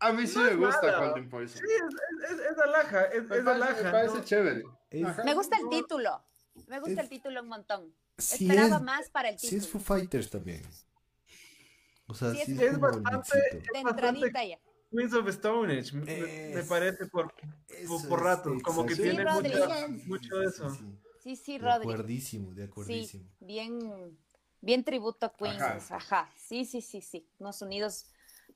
[0.01, 0.99] a mí sí No me gusta.
[1.01, 1.59] Golden Poison.
[1.59, 3.83] Sí, es, es, es alhaja, es, Me es parece, alhaja.
[3.83, 4.25] me parece ¿no?
[4.25, 4.63] chévere.
[5.07, 5.25] Ajá.
[5.25, 6.25] Me gusta el título.
[6.69, 7.95] Me gusta Es- el título un montón.
[8.19, 9.63] Sí Esperaba es- más para el Sí título.
[9.63, 10.63] es Foo Fighters también.
[12.07, 14.59] O sea, Sí, sí, es- bastante- de entradita ya.
[14.91, 17.33] Queens of Stone Age, me, me parece por,
[17.89, 18.95] por, por es, ratos, como que.
[18.95, 20.79] Sí, tiene mucho, mucho de eso.
[21.25, 21.37] Sí.
[21.37, 21.89] Sí, sí, De Rodri.
[21.89, 24.17] acuerdísimo, de Sí, bien,
[24.61, 25.61] bien tributo a Queens.
[25.63, 25.97] Ajá.
[25.97, 26.31] Ajá.
[26.37, 27.27] Sí, sí, sí, sí.
[27.39, 28.07] Unos sonidos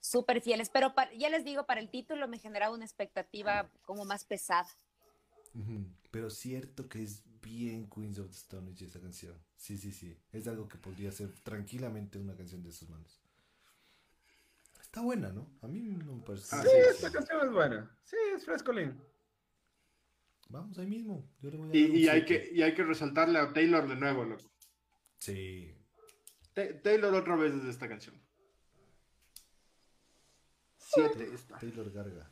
[0.00, 0.70] súper fieles.
[0.70, 4.68] Pero ya les digo, para el título me generaba una expectativa como más pesada.
[6.10, 9.34] Pero cierto que es bien Queens of the Stone Age esa canción.
[9.56, 10.16] Sí, sí, sí.
[10.32, 13.20] Es algo que podría ser tranquilamente una canción de sus manos.
[14.80, 15.50] Está buena, ¿no?
[15.60, 16.56] A mí no me parece.
[16.56, 17.98] Ah, Sí, sí, esta canción es buena.
[18.04, 18.98] Sí, es frescolín.
[20.48, 21.28] Vamos ahí mismo.
[21.40, 22.48] Yo le voy a Y, y hay siete.
[22.48, 24.50] que, y hay que resaltarle a Taylor de nuevo, loco.
[25.18, 25.74] Sí.
[26.54, 28.20] Ta- Taylor otra vez desde esta canción.
[30.78, 31.58] Siete esta.
[31.58, 32.30] Taylor Garga.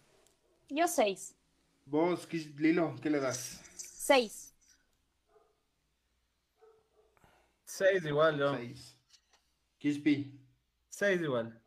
[0.71, 1.37] Yo seis.
[1.85, 2.27] Vos,
[2.59, 3.61] Lilo, ¿qué le das?
[3.77, 4.55] Seis.
[7.65, 8.57] Seis igual, yo.
[8.57, 8.99] Seis.
[9.79, 10.41] Kispi.
[10.89, 11.63] Seis igual.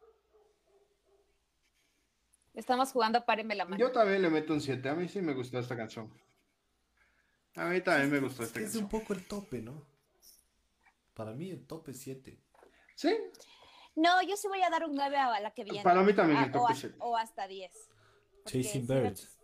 [2.55, 3.77] Estamos jugando Párenme la mano.
[3.77, 4.89] Yo también le meto un 7.
[4.89, 6.11] A mí sí me gustó esta canción.
[7.59, 9.01] A mí también me gustó Es esta es un canción.
[9.01, 9.85] poco el tope, ¿no?
[11.13, 12.39] Para mí el tope es 7.
[12.95, 13.15] Sí,
[13.95, 15.83] No, yo sí voy a dar un 9 a la que viene.
[15.83, 16.95] Para mí también Ah, el o, tope a- es siete.
[16.99, 17.71] o hasta 10.
[18.43, 19.37] Porque Chasing Birds.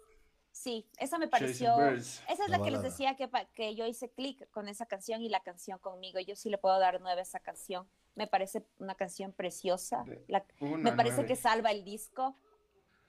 [0.51, 1.78] Sí, esa me Chasing pareció.
[1.78, 2.24] Birds.
[2.30, 5.22] Esa es La la, que les decía que, que yo hice clic con esa canción
[5.22, 6.20] y la canción conmigo.
[6.22, 7.89] Yo sí le puedo dar nueve a esa canción.
[8.16, 10.03] Me parece una canción preciosa.
[10.05, 11.28] De- La- Una, me parece nueve.
[11.28, 12.38] que salva el disco.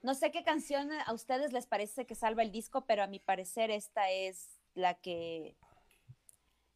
[0.01, 3.19] No sé qué canción a ustedes les parece que salva el disco, pero a mi
[3.19, 5.57] parecer esta es la que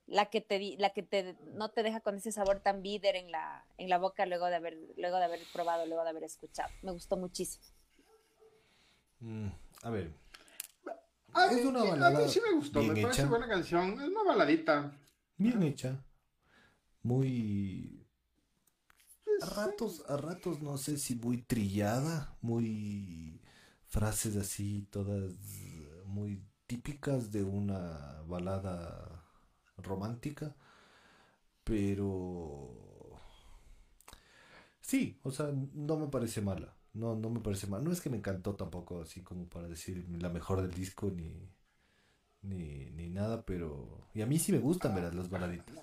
[0.07, 3.15] la que te di- la que te no te deja con ese sabor tan bitter
[3.15, 6.23] en la en la boca luego de haber luego de haber probado, luego de haber
[6.23, 6.71] escuchado.
[6.83, 7.65] Me gustó muchísimo.
[9.21, 9.47] Mm,
[9.83, 10.13] a ver.
[11.33, 13.29] A Es mí, una a mí balada sí me gustó, bien me parece hecha.
[13.29, 13.99] buena canción.
[14.01, 14.91] Es una baladita.
[15.37, 16.05] Bien hecha.
[17.03, 18.07] Muy.
[19.41, 23.41] A ratos, a ratos no sé si muy trillada, muy
[23.87, 25.33] frases así, todas
[26.05, 29.23] muy típicas de una balada
[29.77, 30.55] romántica,
[31.63, 33.17] pero
[34.81, 38.09] sí, o sea, no me parece mala, no, no me parece mala, no es que
[38.09, 41.49] me encantó tampoco así como para decir la mejor del disco ni,
[42.43, 45.75] ni, ni nada, pero y a mí sí me gustan ver las baladitas.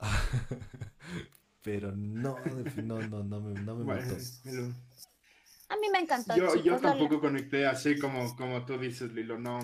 [1.62, 2.40] Pero no,
[2.76, 4.16] no, no, no me, no me Bueno, mató.
[4.44, 4.72] me lo-
[5.72, 6.36] A mí me encantó.
[6.36, 9.38] Yo, yo chicos, tampoco conecté así como, como tú dices, Lilo.
[9.38, 9.58] No.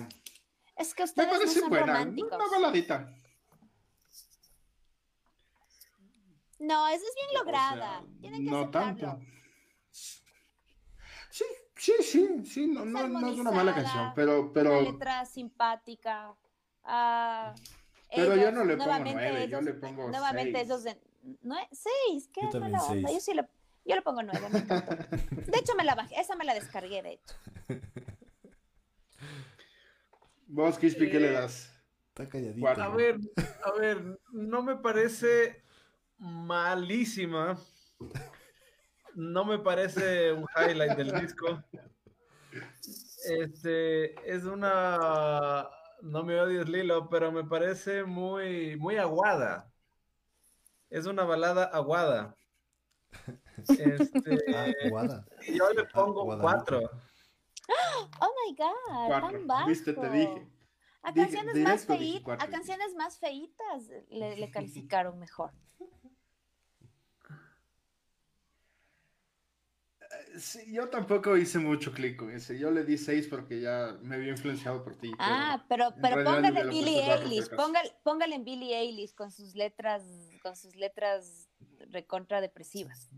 [0.75, 1.85] Es que Me ustedes no parece son buena.
[1.85, 2.33] románticos.
[2.35, 3.13] Una baladita.
[6.59, 8.03] No, esa es bien O sea, lograda.
[8.19, 8.97] Tienen que no aceptarlo.
[8.97, 9.25] tanto.
[11.29, 11.45] Sí,
[11.75, 16.35] sí, sí, sí, no, no, no es una mala canción, pero, Una pero, letra simpática.
[16.83, 17.53] ah,
[18.13, 20.69] Pero yo no le pongo yo le pongo Nuevamente seis.
[20.69, 20.99] esos de...
[21.71, 23.07] seis, qué Yo también mala onda.
[23.09, 23.13] seis.
[23.13, 23.47] Yo sí le,
[23.89, 24.93] yo le pongo nueve, me encantó.
[24.93, 27.33] De hecho, me la bajé, esa me la descargué, de hecho.
[30.47, 31.73] vos, Kispi, ¿qué le Eh, das?
[32.09, 32.67] Está calladito.
[32.67, 33.17] A ver,
[33.63, 35.63] a ver, no me parece
[36.19, 37.57] malísima.
[39.15, 41.63] No me parece un highlight del disco.
[43.25, 45.67] Este es una
[46.01, 49.71] no me odies Lilo, pero me parece muy muy aguada.
[50.89, 52.35] Es una balada aguada.
[53.67, 54.67] Este, Ah,
[55.47, 56.41] y yo le pongo Guadalupe.
[56.41, 56.89] cuatro.
[58.21, 59.31] Oh my god, Cuatro.
[59.31, 59.67] tan bajo.
[59.69, 60.47] Viste, te dije.
[61.03, 61.87] A Dije- canciones, más,
[62.39, 65.51] a canciones más feitas le, le calificaron mejor.
[70.37, 72.57] Sí, yo tampoco hice mucho clic con ese.
[72.57, 75.11] Yo le di seis porque ya me había influenciado por ti.
[75.19, 80.03] Ah, pero, pero realidad póngale Billie Eilish, póngale, póngale en Billie Eilish con sus letras,
[80.41, 81.49] con sus letras
[81.91, 83.09] recontra depresivas.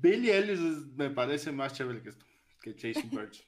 [0.00, 2.24] Billie Ellis es- me parece más chévere que esto,
[2.60, 3.44] que Chasing Birds.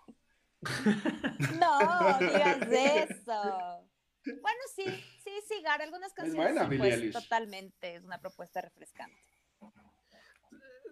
[1.60, 3.88] No, digas eso.
[4.26, 4.84] Bueno, sí,
[5.22, 9.16] sí, sí, Gar, algunas canciones buena, sí, Billie pues, totalmente, es una propuesta refrescante.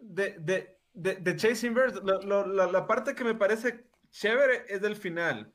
[0.02, 4.64] de, de, de, de Chasing Birds, lo- lo- la, la parte que me parece chévere
[4.68, 5.50] es del final.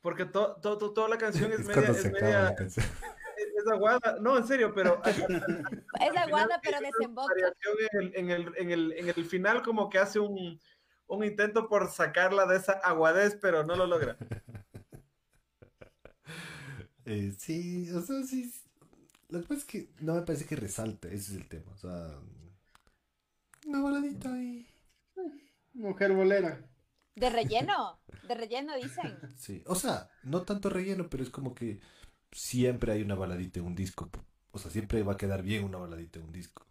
[0.00, 2.86] Porque to, to- to- toda la canción es, Es media, cuando es, media- la canción.
[3.60, 4.18] Es- aguada.
[4.20, 5.00] No, en serio, pero
[6.00, 7.34] Es aguada, final pero desemboca.
[7.92, 10.60] En el, en, el, en, el, en el final como que hace un,
[11.06, 14.16] un intento por sacarla de esa aguadez, pero no lo logra.
[17.04, 18.44] Eh, sí, o sea, sí.
[18.44, 18.60] sí.
[19.28, 21.72] Lo que pasa es que no me parece que resalte, ese es el tema.
[21.72, 22.18] O sea,
[23.66, 24.66] una baladita ahí.
[25.72, 26.60] Mujer bolera.
[27.14, 29.18] De relleno, de relleno dicen.
[29.36, 31.80] Sí, o sea, no tanto relleno, pero es como que
[32.32, 34.10] siempre hay una baladita en un disco.
[34.52, 36.66] O sea, siempre va a quedar bien una baladita en un disco.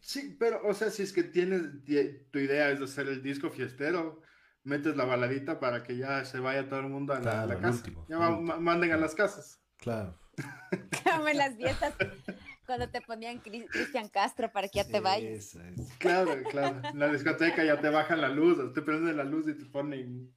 [0.00, 3.22] Sí, pero, o sea, si es que tienes, ti- tu idea es de hacer el
[3.22, 4.22] disco fiestero,
[4.62, 7.46] metes la baladita para que ya se vaya todo el mundo a la, Claro, a
[7.46, 7.76] la el casa.
[7.78, 8.42] último, ya último.
[8.42, 9.60] ma- manden a las casas.
[9.78, 10.16] Claro.
[11.16, 11.94] Como en las fiestas,
[12.66, 15.54] cuando te ponían Cris- Cristian Castro para que ya te vayas.
[15.56, 15.58] Es.
[15.98, 16.88] Claro, claro.
[16.88, 20.32] En la discoteca ya te bajan la luz, te prenden la luz y te ponen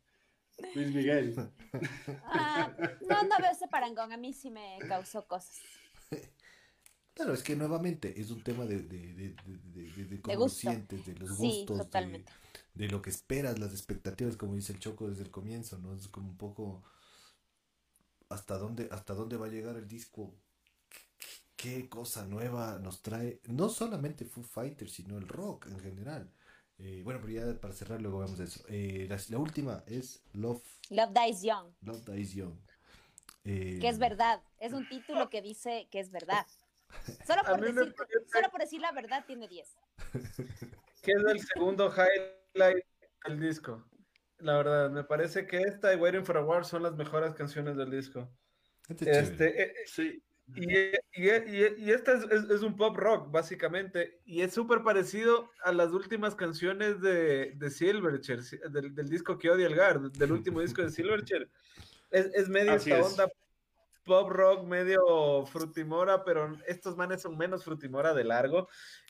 [0.73, 1.35] Luis Miguel.
[2.21, 5.59] Ah, no, no veo ese parangón, a mí sí me causó cosas.
[7.13, 11.33] Claro, es que nuevamente es un tema de, de, de, de, de- sientes, de los
[11.39, 12.31] Sí, gustos, de- totalmente.
[12.73, 15.93] de lo que esperas, las expectativas, como dice el Choco desde el comienzo, ¿no?
[15.93, 16.81] Es como un poco
[18.29, 20.35] hasta dónde, hasta dónde va a llegar el disco,
[20.89, 20.99] qué,
[21.55, 26.31] qué cosa nueva nos trae, no solamente Foo Fighters, sino el rock en general.
[26.79, 28.63] Eh, bueno, pero ya para cerrar luego vemos eso.
[28.69, 32.53] Eh, la, la última es Love, Love Dies Young, Love Dies Young.
[33.43, 34.41] Eh, que es verdad.
[34.59, 36.45] Es un título que dice que es verdad.
[37.27, 39.75] Solo A por, decir, parece- solo por decir la verdad tiene 10.
[41.01, 42.83] que es el segundo highlight
[43.25, 43.85] del disco.
[44.37, 47.75] La verdad, me parece que esta y Waiting for a War son las mejores canciones
[47.75, 48.29] del disco.
[48.87, 49.19] este.
[49.19, 50.23] Este, eh, Sí.
[50.55, 54.83] Y, y, y, y esta es, es- es un pop rock, básicamente, y es súper
[54.83, 59.75] parecido a las últimas canciones de, de Silverchair, sí, del, del disco que odia el
[59.75, 61.49] Gar, del último disco de Silverchair.
[62.11, 63.11] Es, es medio Así esta es.
[63.11, 63.29] onda
[64.03, 68.67] pop rock, medio frutimora, pero estos manes son menos frutimora de largo.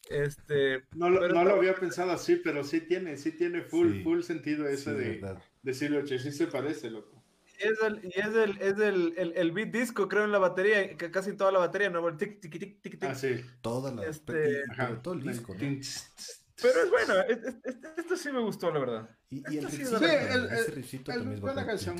[0.09, 3.93] Este, No, lo, Pero no lo había pensado así, pero sí tiene, sí tiene full,
[3.93, 4.03] Sí.
[4.03, 7.18] full sentido Sí, ese es de, de Silverchair, sí se parece, loco.
[7.59, 10.39] Y es el, y es el, es el, el, el beat disco, creo, en la
[10.39, 12.07] batería, que casi en toda la batería, ¿no?
[12.07, 13.03] El tic, tic, tic, tic, tic.
[13.03, 13.41] Ah, sí.
[13.61, 15.01] Toda la, Este, Ajá.
[15.01, 19.09] todo el disco, Pero es bueno, es- es- es- esto sí me gustó, la verdad.
[19.29, 21.97] Y, y el sí riffcito, Sí, el- ese el- buena canción.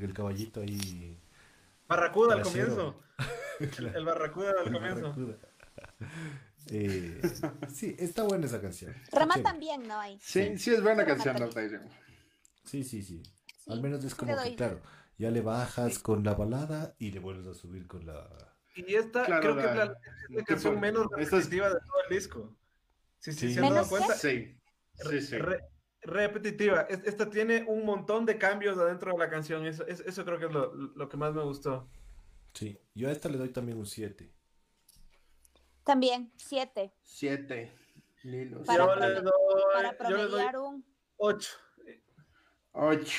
[0.00, 1.18] El caballito ahí.
[1.88, 3.00] Barracuda al comienzo.
[3.78, 5.02] El, el Barracuda al el comienzo.
[5.10, 5.36] barracuda.
[6.70, 7.20] Eh,
[7.72, 8.94] sí, está buena esa canción.
[9.12, 10.18] Rama también, ¿no hay?
[10.20, 11.52] Sí, sí es buena canción, Young.
[12.64, 13.22] Sí, sí, sí.
[13.64, 14.80] Sí, Al menos es como que, claro,
[15.18, 18.28] ya le bajas con la balada y le vuelves a subir con la.
[18.74, 19.98] Y esta Claro, creo que es la- la,
[20.30, 22.56] la canción menos repetitiva de todo el disco.
[23.20, 23.54] Sí, sí, Sí.
[23.54, 24.14] ¿se han dado ¿Menos cuenta?
[24.14, 24.58] Sí,
[24.94, 25.38] sí, sí.
[25.38, 25.60] Re-
[26.00, 26.80] repetitiva.
[26.82, 29.64] Es- Esta tiene un montón de cambios adentro de la canción.
[29.64, 31.88] Eso, eso, eso creo que es lo, lo que más me gustó.
[32.54, 34.32] Sí, yo a esta le doy también un 7.
[35.84, 36.92] También, 7.
[37.02, 37.72] Siete.
[38.24, 38.66] Lilos.
[38.66, 39.32] Para yo le doy,
[39.72, 40.84] Para yo le doy promediar un...
[41.16, 41.48] 8.
[42.72, 43.12] Ocho.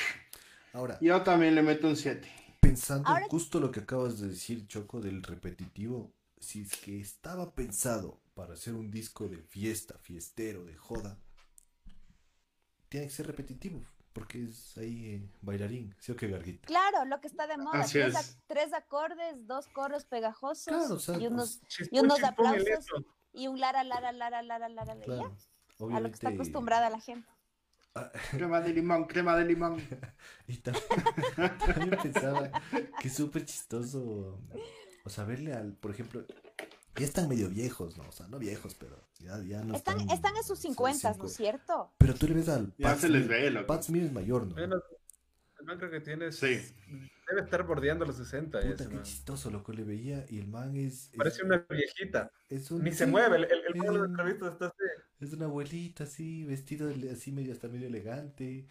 [0.73, 2.27] Ahora, Yo también le meto un 7.
[2.59, 7.53] pensando Ahora- justo lo que acabas de decir, Choco, del repetitivo, si es que estaba
[7.53, 11.17] pensado para hacer un disco de fiesta, fiestero, de joda,
[12.89, 16.65] tiene que ser repetitivo, porque es ahí eh, bailarín, ¿sí o qué, Garguita?
[16.67, 17.81] Claro, lo que está de moda.
[17.81, 18.15] Así Tres, es.
[18.15, 22.85] ac- tres acordes, dos coros pegajosos Claro, o sea, y unos, Chispún, y unos aplausos.
[23.33, 25.35] y un lara, lara, lara, lara, lara, lara, Claro.
[25.95, 27.27] a lo que está acostumbrada la gente.
[28.31, 29.77] Crema de limón, crema de limón.
[30.47, 30.83] Y también,
[31.59, 32.51] también pensaba
[32.99, 34.39] que es súper chistoso,
[35.05, 36.25] o sea, verle al, por ejemplo,
[36.95, 38.03] ya están medio viejos, ¿no?
[38.09, 40.15] O sea, no viejos, pero ya, ya no Están, están...
[40.17, 41.93] están en sus 50, ¿no es cierto?
[41.97, 43.67] Pero tú le ves al Ya Pat se les ve, loco.
[43.67, 44.53] Pat Smith es mayor, ¿no?
[44.53, 44.75] Bueno,
[45.59, 46.31] el man creo que tiene.
[46.33, 46.59] Sí.
[47.29, 48.59] Debe estar bordeando los 60.
[48.59, 49.03] Puta, ese qué man.
[49.03, 51.05] chistoso, loco, le veía y el man es...
[51.11, 52.29] es- Parece una viejita.
[52.49, 53.37] es un- Ni se sí, mueve.
[53.37, 54.75] El, el, el es pueblo de un- entrevistas está así.
[55.23, 58.65] Es una abuelita así, vestido así medio, hasta medio elegante.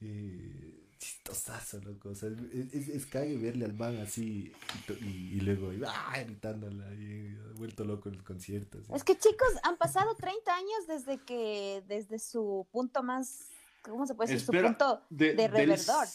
[0.00, 2.08] Eh, chistosazo, loco.
[2.10, 5.70] O sea, es, es, es cague verle al man así y, to- y- y luego
[5.86, 6.18] ¡ah!
[6.24, 8.78] gritándola y vuelto loco en el concierto.
[8.78, 8.92] así.
[8.94, 13.48] Es que chicos, han pasado 30 años desde que, desde su punto más,
[13.82, 14.46] ¿cómo se puede decir?
[14.46, 16.06] Su punto de- de del- reverdor.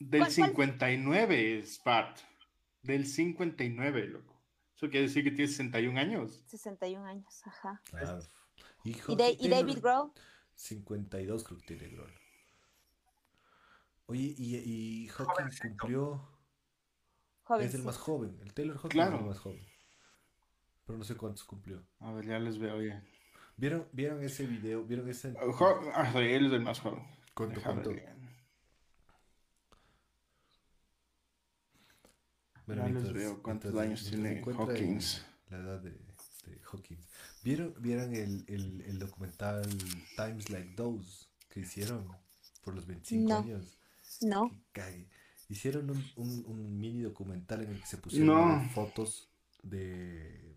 [0.00, 0.48] Del ¿Cuál- cuál?
[0.50, 2.18] 59 es Pat.
[2.82, 4.27] Del 59, loco.
[4.78, 6.40] Eso quiere decir que tiene 61 años.
[6.46, 7.82] 61 años, ajá.
[7.90, 8.20] Claro.
[8.84, 10.12] Y, Y, de- David Grohl,
[10.54, 12.12] 52 creo que tiene Grohl.
[14.06, 16.28] Oye, y, y Hawkins cumplió...
[17.42, 17.66] joven.
[17.66, 18.38] Es el más joven.
[18.40, 19.14] El Taylor Hawkins Claro.
[19.16, 19.66] es el más joven.
[20.86, 21.84] Pero no sé cuántos cumplió.
[21.98, 23.02] A ver, ya les veo ya.
[23.56, 24.84] ¿Vieron, ¿vieron ese video?
[24.84, 25.34] ¿Vieron ese...
[25.34, 27.02] Jo- ah, sí, él es el más joven.
[27.34, 27.90] ¿Cuánto, ver cuánto?
[27.90, 28.16] bien.
[32.68, 35.24] Bueno, Ya mientras- veo cuántos mientras- años mientras tiene Hawkins.
[35.50, 37.08] La edad de, de Hawkins.
[37.42, 39.66] ¿Vieron, vieron el, el, el documental
[40.16, 42.06] Times Like Those que hicieron
[42.62, 43.38] por los 25 No.
[43.38, 43.78] años?
[44.20, 44.50] No.
[45.48, 48.28] Hicieron un, un, un mini documental en el que se pusieron
[48.64, 48.68] No.
[48.70, 49.30] fotos
[49.62, 50.54] de,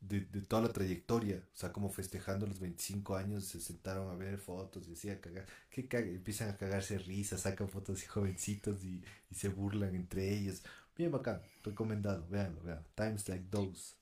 [0.00, 1.42] de, de toda la trayectoria.
[1.52, 5.20] O sea, como festejando los 25 años, se sentaron a ver fotos y así a
[5.20, 5.46] cagar.
[5.68, 6.14] Qué cague.
[6.14, 10.62] Empiezan a cagarse risa, sacan fotos de jovencitos y, y se burlan entre ellos.
[11.00, 12.86] Bien bacán, recomendado, véanlo, vean.
[12.94, 13.96] Times like those.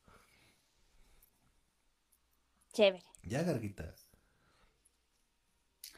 [2.72, 3.04] chévere.
[3.22, 3.94] Ya, Garguita.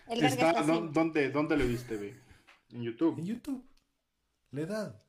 [0.09, 0.89] El Está, está ¿dó- así.
[0.93, 2.09] ¿dónde, ¿Dónde lo viste, ve?
[2.69, 3.19] En En YouTube.
[3.25, 3.67] YouTube.
[4.51, 5.03] La edad.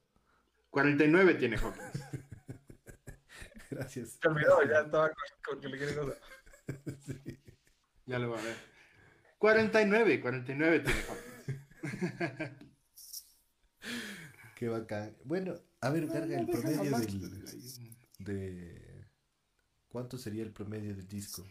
[0.70, 1.84] 49 tiene Hawkins.
[3.70, 4.12] Gracias.
[4.22, 6.16] Se olvidó, ya estaba con, con que le quiere cosa.
[7.06, 7.38] Sí.
[8.06, 8.56] Ya lo va a ver.
[9.40, 12.52] 49, 49 tiene Hawkins.
[14.56, 15.18] Qué bacán.
[15.26, 17.46] Bueno, a ver, carga el promedio del,
[18.20, 19.06] de
[19.90, 21.44] cuánto sería el promedio del disco.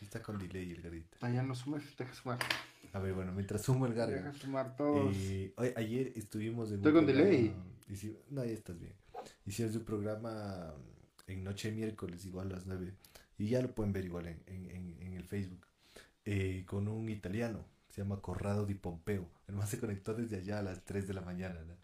[0.00, 1.16] Está con delay el garita.
[1.20, 2.38] Ah, ya no sume, deja sumar.
[2.92, 4.32] A ver, bueno, mientras sumo el Deja garga.
[4.32, 5.14] sumar todos.
[5.16, 7.56] eh, hoy- ayer estuvimos en Estoy un con programa- delay.
[8.30, 8.94] no, ya estás bien.
[9.44, 10.72] Hicimos un programa
[11.26, 12.94] en noche de miércoles, igual a las 9.
[13.36, 15.66] Y ya lo pueden ver igual en, en- en- en el Facebook.
[16.28, 19.28] Eh, con un italiano, se llama Corrado di Pompeo.
[19.48, 21.60] El man se conectó desde allá a las 3 de la mañana.
[21.66, 21.76] ¿no?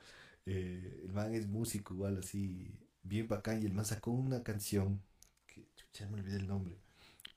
[0.46, 2.72] Eh, el man es músico igual así,
[3.02, 3.62] bien bacán.
[3.62, 5.02] Y el man sacó una canción,
[5.46, 6.76] que chucha, me olvidé el nombre,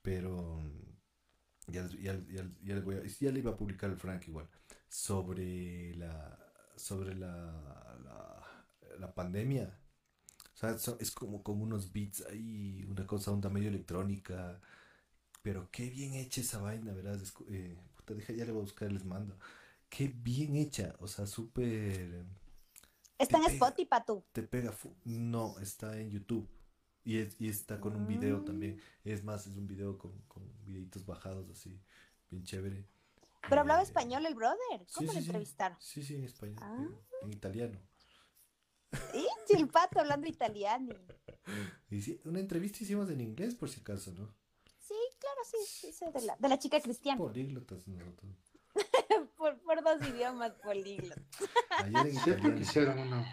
[0.02, 3.96] pero mm, ya, ya, ya, ya les voy a- ya le iba a publicar el
[3.98, 4.48] Frank igual,
[4.88, 6.38] sobre la,
[6.76, 8.66] sobre la, la,
[8.98, 9.72] la pandemia.
[10.54, 14.60] O sea, es como con unos beats ahí, una cosa onda medio electrónica.
[15.42, 17.20] Pero qué bien hecha esa vaina, ¿verdad?
[17.50, 19.38] Eh, puta, deja, ya le voy a buscar, les mando.
[19.88, 22.24] Qué bien hecha, o sea, súper...
[23.18, 23.54] Está en pega.
[23.54, 24.24] Spotify, tú.
[24.32, 24.72] Te pega...
[24.72, 26.48] fu- No, está en YouTube.
[27.04, 28.44] Y, es- y está con un video Ah.
[28.44, 28.80] también.
[29.04, 31.80] Es más, es un video con, con videitos bajados así,
[32.30, 32.84] bien chévere.
[33.48, 34.86] Pero hablaba Eh, español el brother.
[34.92, 35.26] ¿Cómo sí, le sí.
[35.28, 35.78] entrevistaron?
[35.80, 36.76] Sí, sí, en español, Ah.
[37.22, 37.78] en, en italiano.
[39.14, 40.94] Y el pato hablando italiano.
[42.24, 44.34] Una entrevista hicimos en inglés, por si acaso, ¿no?
[45.44, 47.18] Sí, claro, sí, sí, de la, de la chica cristiana.
[47.18, 48.32] Políglotas nosotros.
[49.36, 51.22] Por, por dos idiomas políglotas.
[51.78, 52.06] Ayer
[52.44, 53.24] en quisieron uno.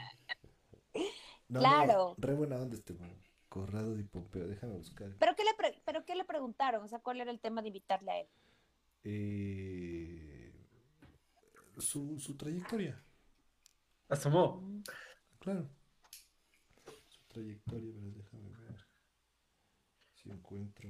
[1.48, 2.16] No, Claro.
[2.18, 3.16] No, re buena onda este man.
[3.50, 5.16] Corrado de Pompeo, déjame buscar.
[5.18, 6.84] ¿Pero qué, le pre- ¿Pero qué le preguntaron?
[6.84, 8.28] O sea, ¿cuál era el tema de invitarle a él?
[9.04, 10.52] Eh,
[11.78, 13.02] su, su trayectoria,
[14.10, 14.64] Asomó.
[15.40, 15.70] claro.
[17.08, 18.88] Su trayectoria, pero déjame ver
[20.16, 20.90] si encuentro.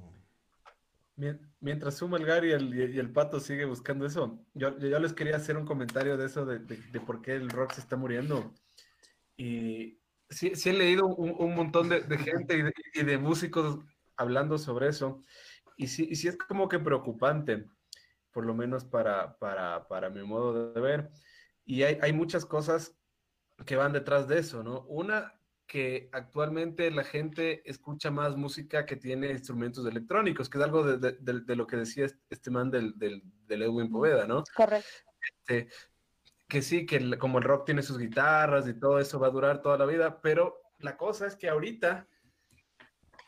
[1.18, 5.00] Mien- Mientras suma el Gary y el, y el Pato sigue buscando eso, yo, yo,
[5.00, 7.82] les quería hacer un comentario de eso, de, de- de por qué el rock se
[7.82, 8.54] está muriendo.
[9.38, 10.00] Y
[10.30, 13.80] sí, sí he leído un, un montón de, de gente y de, y de músicos
[14.18, 15.22] hablando sobre eso
[15.78, 17.66] y sí, y sí es como que preocupante,
[18.32, 21.12] por lo menos para, para, para mi modo de ver.
[21.66, 22.98] Y hay, hay muchas cosas
[23.66, 24.82] que van detrás de eso, ¿no?
[24.88, 25.34] Una,
[25.68, 30.98] que actualmente la gente escucha más música que tiene instrumentos electrónicos, que es algo de,
[31.20, 34.44] de, de lo que decía este man del, del, del Edwin Poveda, ¿no?
[34.56, 34.88] Correcto.
[35.22, 35.70] Este,
[36.48, 39.32] que sí, que el, como el rock tiene sus guitarras y todo eso va a
[39.32, 42.08] durar toda la vida, pero la cosa es que ahorita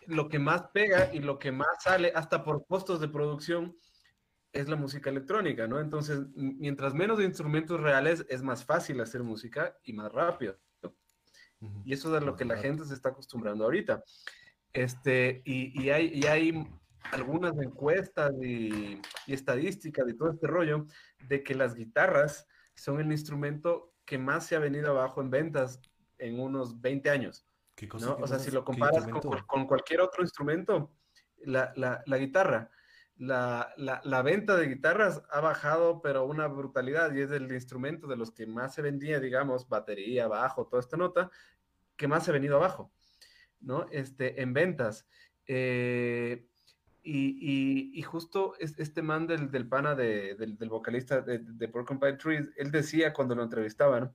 [0.05, 3.77] lo que más pega y lo que más sale, hasta por costos de producción,
[4.53, 5.79] es la música electrónica, ¿no?
[5.79, 10.57] Entonces, mientras menos de instrumentos reales, es más fácil hacer música y más rápido.
[11.85, 14.03] Y eso es a lo que la gente se está acostumbrando ahorita.
[14.73, 16.67] Este, y, y, hay, y hay
[17.11, 20.85] algunas encuestas y, y, estadísticas y todo este rollo
[21.27, 25.81] de que las guitarras son el instrumento que más se ha venido abajo en ventas
[26.19, 27.45] en unos 20 años.
[27.75, 28.17] ¿Qué cosa, ¿no?
[28.17, 30.91] O sea, si lo comparas con, con, cualquier otro instrumento,
[31.45, 32.71] la, la, la guitarra,
[33.17, 38.15] la, la, venta de guitarras ha bajado, pero una brutalidad, y es el instrumento de
[38.15, 41.31] los que más se vendía, digamos, batería, bajo, toda esta nota,
[41.95, 42.91] que más se ha venido abajo,
[43.59, 43.87] ¿no?
[43.91, 45.07] Este, en ventas.
[45.47, 46.47] Eh,
[47.03, 52.49] y, y, justo este man del, del pana de, del, vocalista de, de Porcupine Trees,
[52.57, 54.13] él decía cuando lo entrevistaban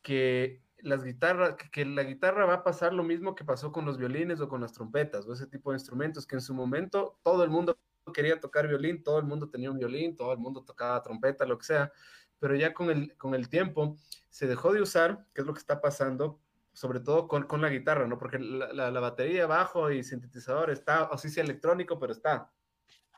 [0.00, 3.98] que las guitarras, que, la guitarra va a pasar lo mismo que pasó con los
[3.98, 7.44] violines o con las trompetas o ese tipo de instrumentos, que en su momento todo
[7.44, 7.78] el mundo
[8.12, 11.58] quería tocar violín, todo el mundo tenía un violín, todo el mundo tocaba trompeta, lo
[11.58, 11.92] que sea,
[12.38, 13.96] pero ya con el, con el tiempo
[14.28, 16.40] se dejó de usar, que es lo que está pasando,
[16.72, 18.18] sobre todo con, con la guitarra, ¿no?
[18.18, 22.52] Porque la, la, la, batería bajo y sintetizador está, o sí sea electrónico, pero está.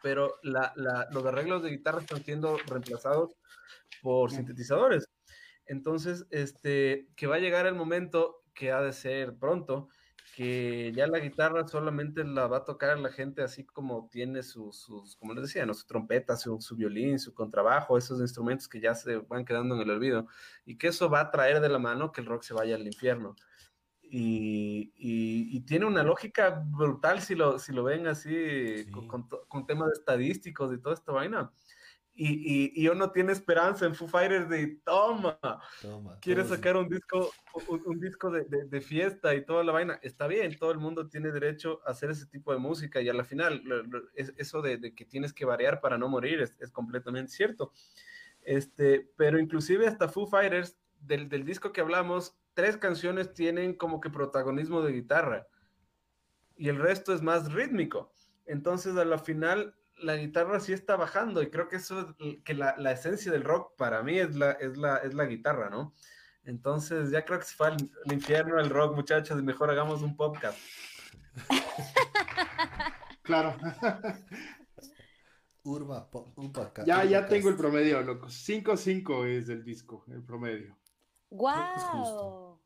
[0.03, 0.73] Pero la,
[1.13, 3.37] los arreglos de guitarra están siendo reemplazados
[4.03, 5.09] por sintetizadores.
[5.67, 9.89] Entonces, este, que va a llegar el momento que ha de ser pronto,
[10.33, 14.79] que ya la guitarra solamente la va a tocar la gente así como tiene sus,
[14.79, 15.75] sus como les decía, ¿no?
[15.75, 19.83] su trompeta, su, su, violín, su contrabajo, esos instrumentos que ya se van quedando en
[19.83, 20.27] el olvido,
[20.65, 22.87] y que eso va a traer de la mano que el rock se vaya al
[22.87, 23.37] infierno.
[24.01, 28.91] Y, y, y tiene una lógica brutal si lo, si lo ven así, sí.
[28.91, 31.51] con, con, con, temas estadísticos y toda esta vaina
[32.15, 35.39] y, y, y, uno tiene esperanza en Foo Fighters de toma,
[35.81, 37.31] toma quiere sacar un disco,
[37.69, 40.79] un, un disco de, de, de, fiesta y toda la vaina, está bien, todo el
[40.79, 44.03] mundo tiene derecho a hacer ese tipo de música y a la final lo, lo,
[44.15, 47.73] es, eso de, de, que tienes que variar para no morir es, es, completamente cierto.
[48.43, 54.01] Este, pero inclusive hasta Foo Fighters, del, del disco que hablamos, tres canciones tienen como
[54.01, 55.47] que protagonismo de guitarra
[56.57, 58.13] y el resto es más rítmico.
[58.47, 62.55] Entonces a la final la guitarra sí está bajando y creo que eso es que
[62.55, 65.95] la, la, esencia del rock para mí es la, es, la, es la guitarra, ¿no?
[66.45, 70.03] Entonces ya creo que se fue al, al infierno el rock, muchachos, y mejor hagamos
[70.03, 70.59] un podcast.
[73.23, 73.57] claro.
[75.65, 78.27] Urba, urba, ya, ya tengo el promedio, loco.
[78.27, 80.77] 5-5 es el disco, el promedio.
[81.31, 82.61] ¡Wow!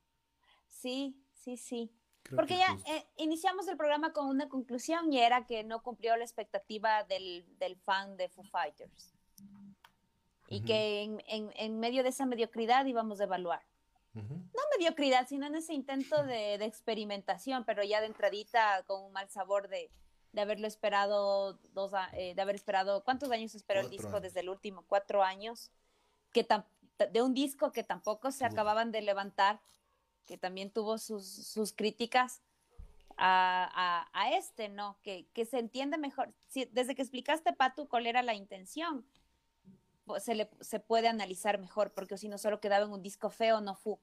[0.66, 1.94] Sí, sí, sí.
[2.26, 6.16] Creo Porque ya eh, iniciamos el programa con una conclusión y era que no cumplió
[6.16, 9.14] la expectativa del, del fan de Foo Fighters.
[10.48, 10.66] Y uh -huh.
[10.66, 13.62] que en, en, en, medio de esa mediocridad íbamos a evaluar.
[14.14, 14.28] Uh -huh.
[14.28, 19.12] No mediocridad, sino en ese intento de, de, experimentación, pero ya de entradita con un
[19.12, 19.90] mal sabor de,
[20.32, 24.22] de haberlo esperado, dos, eh, de haber esperado, ¿cuántos años esperó Cuatro el disco años.
[24.22, 24.84] desde el último?
[24.86, 25.70] Cuatro años.
[26.32, 26.46] Que
[27.10, 29.60] de un disco que tampoco se acababan de levantar
[30.26, 32.42] que también tuvo sus, sus críticas
[33.16, 34.98] a, a, a, este, ¿no?
[35.02, 36.34] Que, que se entiende mejor.
[36.48, 39.06] Si, desde que explicaste, Patu, cuál era la intención,
[40.04, 43.30] pues se, le, se puede analizar mejor, porque si no solo quedaba en un disco
[43.30, 43.98] feo, no fu.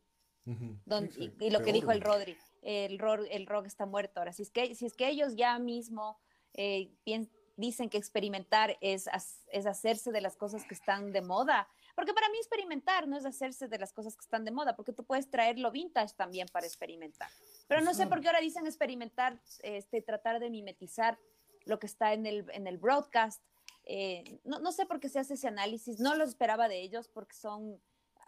[0.46, 0.82] Uh -huh.
[0.86, 1.34] Don, sí, sí.
[1.40, 4.20] Y, y, lo que dijo el Rodri, el rock, el rock está muerto.
[4.20, 6.18] Ahora, si es que, si es que ellos ya mismo
[6.54, 9.08] eh, bien, dicen que experimentar es,
[9.52, 13.26] es hacerse de las cosas que están de moda, porque para mí experimentar no es
[13.26, 16.48] hacerse de las cosas que están de moda, porque tú puedes traer lo vintage también
[16.52, 17.30] para experimentar.
[17.68, 21.20] Pero no sé por qué ahora dicen experimentar, este, tratar de mimetizar
[21.66, 23.42] lo que está en el, en el broadcast.
[23.86, 27.10] Eh, no, no, sé por qué se hace ese análisis, no lo esperaba de ellos
[27.10, 27.82] porque son,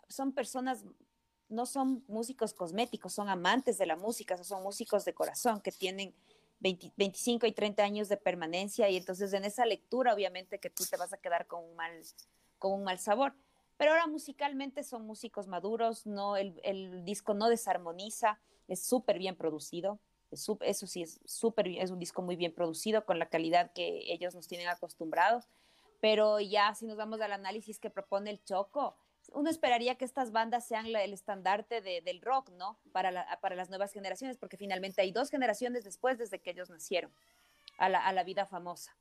[0.10, 0.84] son personas,
[1.50, 6.14] no son músicos cosméticos, son amantes de la música, son músicos de corazón que tienen
[6.60, 10.84] 20, 25 y 30 años de permanencia y entonces en esa lectura obviamente que tú
[10.86, 12.02] te vas a quedar con un mal,
[12.58, 13.34] con un mal sabor.
[13.78, 19.36] Pero ahora musicalmente son músicos maduros, no, el, el disco no desarmoniza, es súper bien
[19.36, 20.00] producido,
[20.32, 24.12] es eso sí, es súper es un disco muy bien producido con la calidad que
[24.12, 25.50] ellos nos tienen acostumbrados.
[26.02, 28.96] Pero ya si nos vamos al análisis que propone el Choco,
[29.34, 32.78] uno esperaría que estas bandas sean la, el estandarte de, del rock, ¿no?
[32.92, 36.70] Para, la, para las nuevas generaciones, porque finalmente hay dos generaciones después desde que ellos
[36.70, 37.12] nacieron.
[37.78, 38.96] a la, a la vida famosa.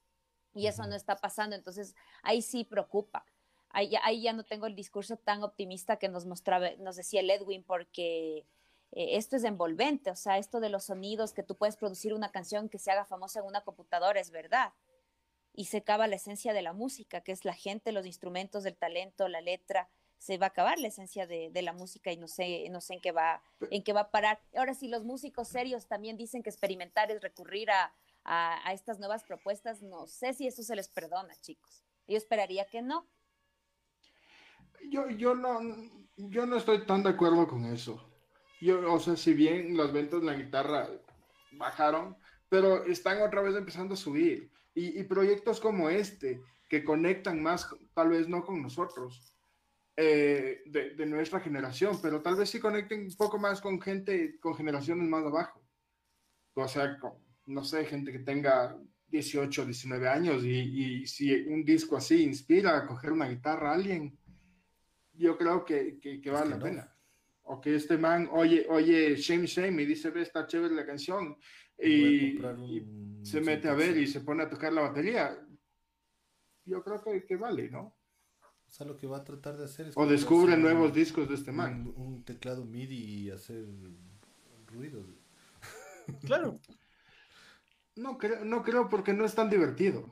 [0.54, 3.26] Y eso no está pasando, entonces ahí sí preocupa.
[3.74, 7.20] Ahí, ya- ahí ya no tengo el discurso tan optimista que nos mostraba, nos decía
[7.20, 8.46] el Edwin, porque
[8.92, 12.30] eh, esto es envolvente, o sea, esto de los sonidos, que tú puedes producir una
[12.30, 14.72] canción que se haga famosa en una computadora, es verdad.
[15.52, 18.76] Y se acaba la esencia de la música, que es la gente, los instrumentos, el
[18.76, 19.88] talento, la letra.
[20.18, 22.94] Se va a acabar la esencia de, de la música y no sé, no sé
[22.94, 24.40] en qué va, en qué va a parar.
[24.56, 27.92] Ahora, si los músicos serios también dicen que experimentar es recurrir a,
[28.24, 31.84] a, a estas nuevas propuestas, no sé si eso se les perdona, chicos.
[32.06, 33.06] Yo esperaría que no.
[34.90, 35.60] Yo, yo no,
[36.16, 38.10] yo no estoy tan de acuerdo con eso.
[38.60, 40.88] Yo, o sea, si bien las ventas de la guitarra
[41.52, 42.16] bajaron,
[42.48, 44.50] pero están otra vez empezando a subir.
[44.74, 49.34] Y, y proyectos como este, que conectan más, tal vez no con nosotros,
[49.96, 54.38] eh, de, de nuestra generación, pero tal vez sí conecten un poco más con gente,
[54.40, 55.62] con generaciones más abajo.
[56.54, 57.12] O sea, con,
[57.46, 58.76] no sé, gente que tenga
[59.08, 63.74] 18, 19 años y, y si un disco así inspira a coger una guitarra a
[63.74, 64.18] alguien,
[65.14, 66.62] yo creo que, que, que vale que la no.
[66.64, 66.96] pena.
[67.46, 71.36] O que este man oye, oye, Shame Shame y dice, ve, está chévere la canción.
[71.78, 75.36] Y, y se mete a ver y se pone a tocar la batería.
[76.64, 77.94] Yo creo que, que vale, ¿no?
[78.66, 79.96] O sea, lo que va a tratar de hacer es...
[79.96, 81.92] O descubre nuevos un- discos de este man.
[81.96, 82.96] Un, un teclado MIDI
[83.26, 83.64] y hacer
[84.66, 85.06] ruidos.
[86.26, 86.60] Claro.
[87.96, 90.10] No creo, no creo porque no es tan divertido.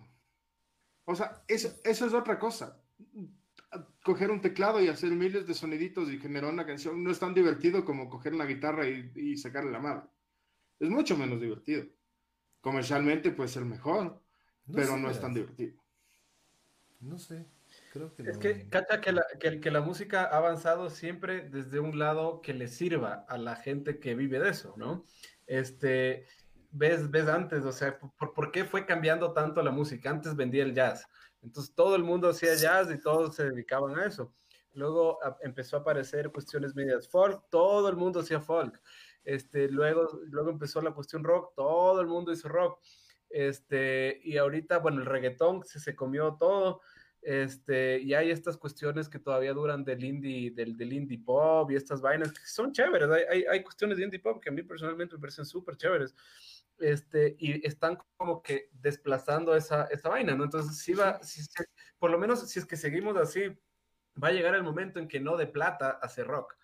[1.05, 2.81] O sea, eso, eso es otra cosa.
[4.03, 7.35] Coger un teclado y hacer miles de soniditos y generar una canción no es tan
[7.35, 10.09] divertido como coger una guitarra y, y sacarle la madre.
[10.81, 11.87] Es mucho menos divertido.
[12.61, 14.23] Comercialmente puede ser mejor,
[14.75, 15.83] pero sé, no es tan divertido.
[17.01, 17.51] No sé,
[17.89, 18.39] creo que Es no.
[18.39, 22.55] que, cacha, que la, que, que la música ha avanzado siempre desde un lado que
[22.55, 25.05] le sirva a la gente que vive de eso, ¿no?
[25.47, 26.27] Este,
[26.71, 30.11] ves, ves antes, o sea, ¿por, ¿por qué fue cambiando tanto la música?
[30.11, 31.09] Antes vendía el jazz,
[31.43, 34.35] entonces todo el mundo hacía jazz y todos se dedicaban a eso.
[34.75, 38.81] Luego a- empezó a aparecer cuestiones medias folk, todo el mundo hacía folk.
[39.25, 42.81] Este, luego, luego empezó la cuestión rock, todo el mundo hizo rock.
[43.29, 46.81] Este, y ahorita, bueno, el reggaetón se, se comió todo.
[47.21, 51.77] Este, y hay estas cuestiones que todavía duran del indie, del, del indie pop y
[51.77, 53.09] estas vainas que son chéveres.
[53.11, 56.15] Hay, hay, hay cuestiones de indie pop que a mí personalmente me parecen súper chéveres.
[56.83, 60.45] Este, y están como que desplazando esa, esa vaina, ¿no?
[60.45, 61.65] Entonces, sí va, si, si-
[61.99, 63.43] por lo menos si es que seguimos así,
[64.23, 66.57] va a llegar el momento en que no de plata hace rock.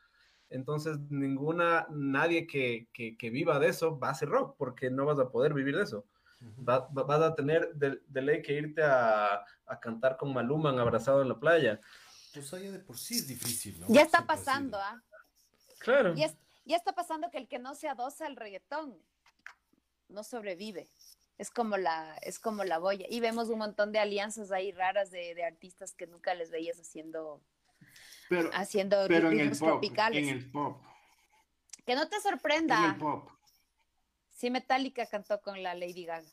[0.50, 5.06] Entonces, ninguna, nadie que, que, que viva de eso va a hacer rock, porque no
[5.06, 6.04] vas a poder vivir de eso.
[6.68, 10.78] Va- va- vas a tener de, de ley que irte a, a cantar con Maluman
[10.78, 11.80] abrazado en la playa.
[12.34, 13.86] Pues allá de por sí es difícil, ¿no?
[13.88, 15.00] Ya está pasando, ¿ah?
[15.78, 16.14] Claro.
[16.16, 16.32] Ya,
[16.64, 19.00] ya está pasando que el que no se adosa al reggaetón
[20.09, 20.88] no sobrevive.
[21.36, 23.06] Es como la, es como la boya.
[23.09, 26.78] Y vemos un montón de alianzas ahí raras de, de artistas que nunca les veías
[26.80, 27.40] haciendo,
[28.28, 30.26] Pero, haciendo pero en el pop, tropicales.
[30.26, 30.82] en el pop,
[31.86, 32.86] Que no te en sorprenda.
[32.86, 33.30] el pop.
[34.30, 36.28] Si Metallica cantó con la Lady Gaga.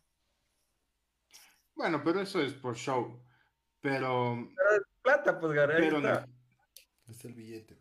[1.76, 3.22] Bueno, pero eso es por show.
[3.82, 4.50] Pero,
[5.02, 5.82] Plata, pues, Garay.
[5.82, 6.26] pero no.
[7.08, 7.78] Es el billete.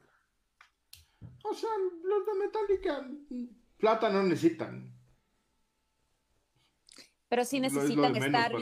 [1.43, 1.71] O sea,
[2.03, 4.94] los de Metallica mm, plata no necesitan.
[7.29, 8.53] Pero sí Lo- lo necesitan estar,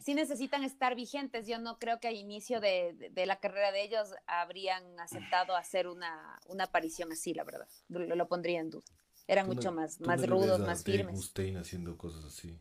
[0.00, 1.46] sí necesitan estar vigentes.
[1.46, 5.54] Yo no creo que al inicio de, de- de la carrera de ellos habrían aceptado
[5.54, 7.68] hacer una, una aparición así, la verdad.
[7.88, 8.84] Lo, lo pondría en duda.
[9.28, 11.14] Eran no- mucho más, tú más no rudos, más Dave firmes.
[11.14, 12.58] Mustaine haciendo cosas así.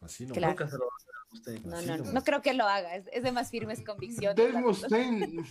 [0.00, 0.34] Así no.
[0.34, 0.52] Claro.
[0.52, 1.60] Nunca se lo va a hacer a usted.
[1.64, 2.96] No, no, no, no creo que lo haga.
[2.96, 4.36] Es, es de más firmes convicciones.
[4.52, 4.60] Dave.
[4.62, 5.44] Mustaine.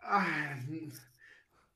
[0.02, 0.90] Ay,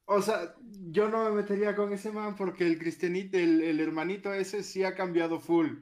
[0.07, 0.55] o sea,
[0.91, 4.85] yo no me metería con ese man porque el cristianito, el, el hermanito ese sí
[4.85, 5.79] ha cambiado full.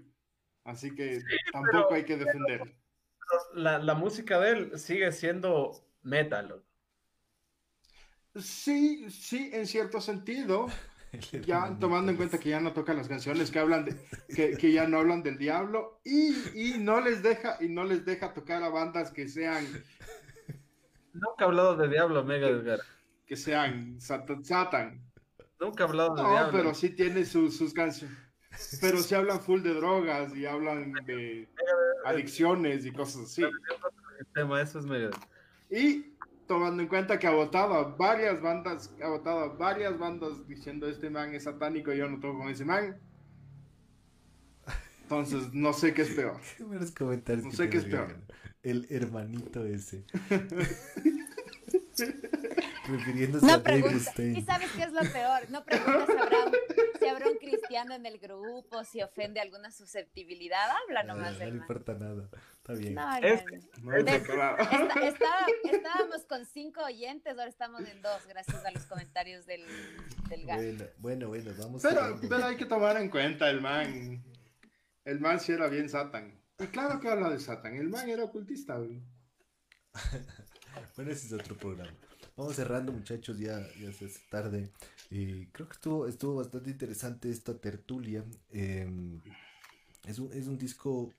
[0.64, 1.20] Así que
[1.52, 2.62] tampoco pero- hay que defender.
[3.54, 6.62] La, la música de él sigue siendo metal.
[8.36, 10.66] Sí, sí, en cierto sentido.
[11.44, 13.94] Ya tomando en cuenta que ya no tocan las canciones que hablan de,
[14.34, 18.06] que, que ya no hablan del diablo y, y no les deja, y no les
[18.06, 19.62] deja tocar a bandas que sean,
[21.12, 22.80] Nunca ha hablado de Diablo, Mega Edgar.
[23.26, 24.44] Que sean Satan.
[24.44, 25.00] Satan.
[25.60, 26.52] Nunca ha hablado de No, Diablo.
[26.52, 28.16] pero sí tiene sus, sus canciones.
[28.80, 31.48] Pero sí hablan full de drogas y hablan de
[32.04, 33.42] adicciones y cosas así.
[33.42, 35.10] El tema, eso es Mega
[35.70, 36.14] Y
[36.46, 40.86] tomando en cuenta que ha votado a varias bandas, ha votado a varias bandas diciendo
[40.86, 42.98] este man es satánico y yo no toco con ese man.
[45.02, 46.40] Entonces, no sé qué es peor.
[46.56, 47.44] Qué buenos comentarios.
[47.44, 48.16] No sé qué es peor.
[48.62, 50.04] El hermanito ese.
[52.86, 53.94] refiriéndose No a Dave pregunta.
[53.96, 54.38] Mustaine.
[54.38, 55.50] ¿Y sabes qué es lo peor?
[55.50, 56.52] No preguntas si habrá, un,
[56.98, 60.68] si habrá un cristiano en el grupo, si ofende alguna susceptibilidad.
[60.86, 62.28] Habla Ah, nomás no del le importa nada.
[62.54, 62.94] Está bien.
[62.94, 63.92] No, Es- no, no.
[63.92, 64.06] No es.
[64.06, 64.56] Está-
[65.02, 69.64] está- estábamos con cinco oyentes, ahora estamos en dos, gracias a los comentarios del,
[70.28, 70.62] del gato.
[70.98, 72.28] Bueno, bueno, bueno, vamos Pero, cerrando.
[72.28, 74.22] pero hay que tomar en cuenta el man.
[75.04, 76.40] El man sí era bien Satan.
[76.60, 77.74] Y claro que habla de Satan.
[77.74, 79.02] El man era ocultista, güey.
[80.96, 81.92] Bueno, ese es otro programa.
[82.42, 84.68] Vamos cerrando, muchachos, ya, ya se hace tarde.
[85.12, 88.24] Eh, creo que estuvo, estuvo bastante interesante esta tertulia.
[88.50, 88.84] Eh,
[90.08, 91.14] es, un, es un disco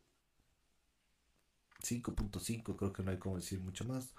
[1.82, 4.10] 5.5, creo que no hay como decir mucho más.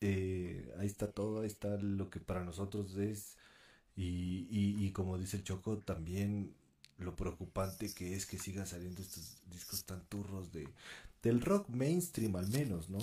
[0.00, 3.36] Eh, ahí está todo, ahí está lo que para nosotros es.
[3.94, 6.52] Y, y, y como dice el Choco, también
[6.98, 10.68] lo preocupante que es que sigan saliendo estos discos tan turros de,
[11.22, 12.98] del rock mainstream al menos, ¿no?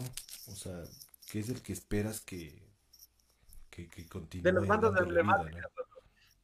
[0.48, 0.84] O sea,
[1.32, 2.69] que es el que esperas que,
[3.88, 4.44] que, que continúe.
[4.44, 4.94] De las bandas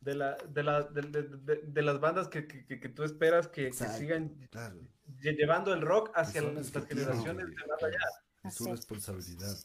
[0.02, 3.68] de, la, de, la, de, de- de- de las bandas que, que, tú esperas que,
[3.68, 3.98] Exacto.
[3.98, 4.80] sigan Claro,
[5.22, 7.98] llevando el rock hacia tienen generaciones de más allá.
[8.44, 9.58] es su responsabilidad.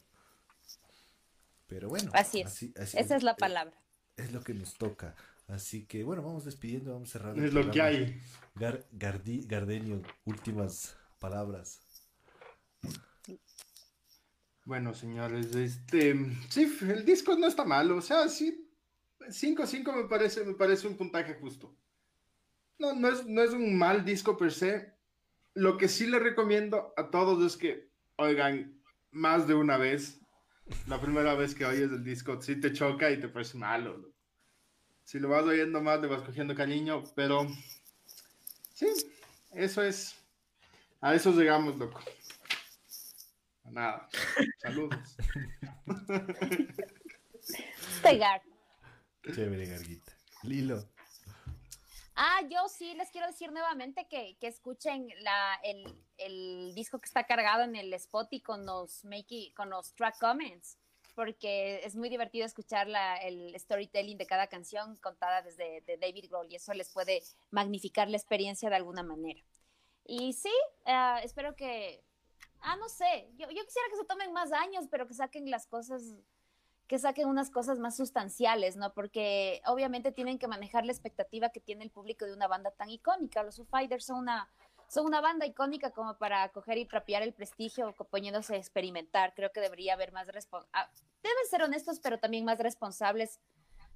[1.67, 2.47] Pero bueno, Así es.
[2.47, 3.73] así- así Esa es la eh, palabra.
[4.17, 5.15] Es lo que nos toca.
[5.47, 7.43] Así que bueno, vamos despidiendo, vamos cerrando.
[7.43, 8.21] Es lo que hay.
[8.55, 11.81] Gar- Gardi- Gardenio, últimas palabras.
[14.71, 16.15] Bueno, señores, este.
[16.47, 17.97] Sí, el disco no está malo.
[17.97, 18.71] O sea, sí.
[19.19, 21.75] 5-5 me parece, me parece un puntaje justo.
[22.79, 24.93] No, no es, no es un mal disco per se.
[25.55, 30.21] Lo que sí le recomiendo a todos es que oigan más de una vez.
[30.87, 34.13] La primera vez que oyes el disco, sí te choca y te parece malo.
[35.03, 37.45] Si lo vas oyendo más, le vas cogiendo cariño, pero
[38.73, 38.87] sí,
[39.51, 40.15] eso es.
[41.01, 41.99] A eso llegamos, loco.
[43.71, 44.09] Nada.
[44.61, 45.17] Saludos.
[48.03, 48.41] Pegar.
[49.33, 50.13] Chévere, Garguita.
[50.43, 50.83] Lilo.
[52.15, 55.83] Ah, yo sí les quiero decir nuevamente que, que escuchen la, el,
[56.17, 60.77] el disco que está cargado en el Spotify con los, make, con los track comments,
[61.15, 66.25] porque es muy divertido escuchar la, el storytelling de cada canción contada desde de David
[66.29, 69.41] Grohl y eso les puede magnificar la experiencia de alguna manera.
[70.05, 70.53] Y sí,
[70.85, 72.03] ah, espero que,
[72.61, 75.67] ah, no sé, yo, yo quisiera que se tomen más años, pero que saquen las
[75.67, 76.01] cosas
[76.91, 78.93] que saquen unas cosas más sustanciales, ¿no?
[78.93, 82.89] Porque obviamente tienen que manejar la expectativa que tiene el público de una banda tan
[82.89, 83.43] icónica.
[83.43, 84.49] Los Foo Fighters son una,
[84.89, 89.33] son una banda icónica como para coger y trapear el prestigio poniéndose a experimentar.
[89.33, 90.27] Creo que debería haber más
[90.73, 90.89] ah,
[91.23, 93.39] deben ser honestos, pero también más responsables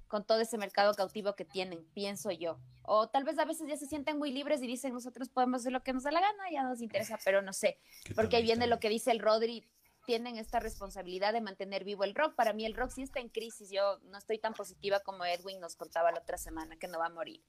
[0.08, 2.58] con todo ese mercado cautivo que tienen, pienso yo.
[2.82, 5.72] O tal vez a veces ya se sienten muy libres y dicen nosotros podemos hacer
[5.72, 7.78] lo que nos da la gana, ya nos interesa, pero no sé.
[8.04, 9.66] ¿Qué Porque ahí viene lo que dice el Rodri,
[10.06, 12.34] tienen esta responsabilidad de mantener vivo el rock.
[12.36, 15.60] Para mí el rock sí está en crisis, yo no estoy tan positiva como Edwin
[15.60, 17.42] nos contaba la otra semana que no va a morir.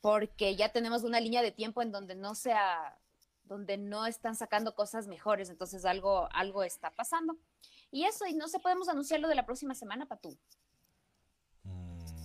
[0.00, 2.98] Porque ya tenemos una línea de tiempo en donde no sea
[3.44, 7.38] donde no están sacando cosas mejores, entonces algo algo está pasando.
[7.90, 10.38] Y eso, y no se podemos anunciar lo de la próxima semana, Patú.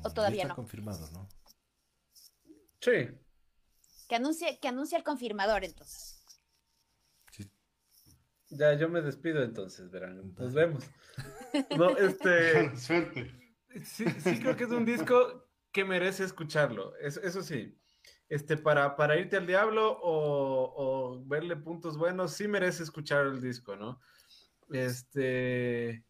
[0.04, 0.56] O todavía está no.
[0.56, 1.28] confirmado, ¿no?
[2.80, 3.10] Sí,
[4.10, 6.26] Que anuncie que anuncie el confirmador entonces.
[7.32, 7.49] Sí.
[8.49, 10.34] ya yo me despido entonces, verán.
[10.36, 10.84] Nos vemos.
[11.78, 12.76] No, este.
[12.78, 13.32] Suerte.
[13.86, 17.78] Sí, sí creo que es un disco que merece escucharlo, eso, eso sí.
[18.30, 23.41] Este, para, para irte al diablo o, o verle puntos buenos, sí merece escuchar el
[23.41, 23.99] disco, ¿no?
[24.72, 26.04] Este,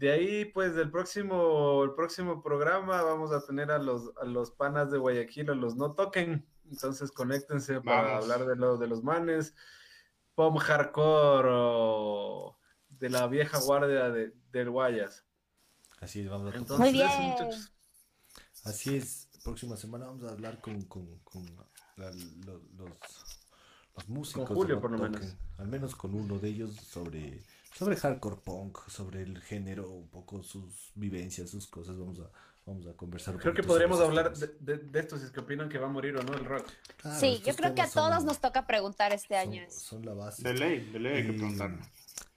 [0.00, 4.50] de ahí, pues, del próximo, el próximo programa vamos a tener a los, a los
[4.50, 9.02] panas de Guayaquil, a los no toquen, entonces conéctense para hablar de, lo, de los
[9.02, 9.54] manes,
[10.34, 12.56] pop hardcore o
[12.88, 15.26] de la vieja guardia de, del Guayas.
[16.00, 17.50] Así es, vamos a Entonces, Muy bien.
[18.64, 21.44] Así es, próxima semana vamos a hablar con, con, con
[21.96, 22.10] la-
[22.46, 22.90] lo- los,
[24.00, 24.46] los músicos.
[24.48, 25.36] Con Julio, por lo menos.
[25.58, 27.42] Al menos con uno de ellos sobre,
[27.74, 31.98] sobre hardcore punk, sobre el género, un poco sus vivencias, sus cosas.
[31.98, 32.30] Vamos a,
[32.66, 33.34] vamos a conversar.
[33.34, 35.86] un Creo que podríamos hablar de, de- de esto si es que opinan que va
[35.86, 36.66] a morir o no el rock.
[36.96, 39.62] Claro, sí, yo creo que a son- todos nos toca preguntar este año.
[39.70, 40.42] Son la base.
[40.42, 41.78] De ley, de ley hay que Y- preguntar.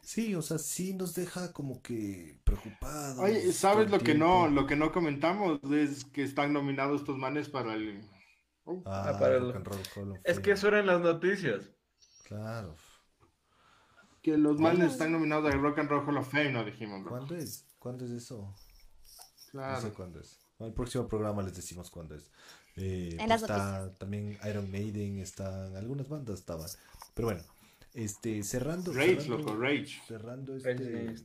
[0.01, 3.17] Sí, o sea, sí nos deja como que preocupados.
[3.19, 5.61] Oye, ¿sabes lo que no, lo que no comentamos?
[5.71, 8.01] Es que están nominados estos manes para el.
[8.65, 11.69] Ah, Ah, para el- Roll Es que eso era en las noticias.
[12.25, 12.75] Claro.
[14.21, 16.99] que los manes están nominados al Rock and Roll Hall of Fame, no dijimos.
[17.03, 17.09] loco.
[17.09, 17.65] ¿Cuándo es?
[17.77, 18.37] ¿Cuándo es eso?
[18.41, 18.55] No
[19.41, 19.93] sé Claro.
[19.93, 20.39] cuándo es.
[20.59, 22.31] En el próximo programa les decimos cuándo es.
[22.77, 26.69] Eh, En las está también Iron Maiden, están algunas bandas estaban.
[27.13, 27.43] Pero bueno,
[27.93, 30.01] este cerrando Rage, cerrando, loco, Rage.
[30.07, 31.15] cerrando este,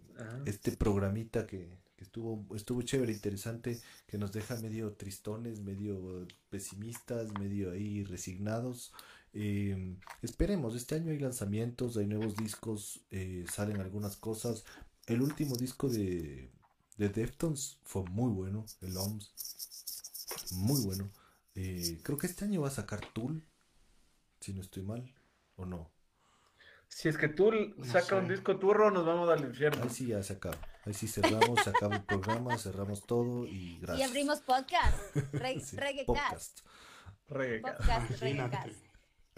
[0.47, 7.33] este programita que que estuvo, estuvo chévere, interesante, que nos deja medio tristones, medio pesimistas,
[7.41, 8.93] medio ahí resignados.
[9.33, 14.65] Eh, esperemos, este año hay lanzamientos, hay nuevos discos, eh, salen algunas cosas.
[15.07, 16.53] El último disco de,
[16.99, 21.11] de Deftones fue muy bueno, el OMS, muy bueno.
[21.57, 23.43] Eh, creo que este año va a sacar Tool,
[24.41, 25.13] si no estoy mal,
[25.57, 25.91] o no.
[27.01, 28.15] Si es que tú No saca sé.
[28.17, 29.85] un disco turro, nos vamos al infierno.
[29.85, 30.57] Ahí sí ya se acaba.
[30.85, 34.09] Ahí sí cerramos, se acaba el programa, cerramos todo y Y gracias.
[34.11, 34.97] abrimos podcast.
[35.33, 36.07] Re Sí, Reggaecast.
[36.07, 36.61] podcast.
[37.29, 37.61] Reggae.
[37.61, 38.57] Podcast, Imagínate.
[38.57, 38.85] Reggaecast.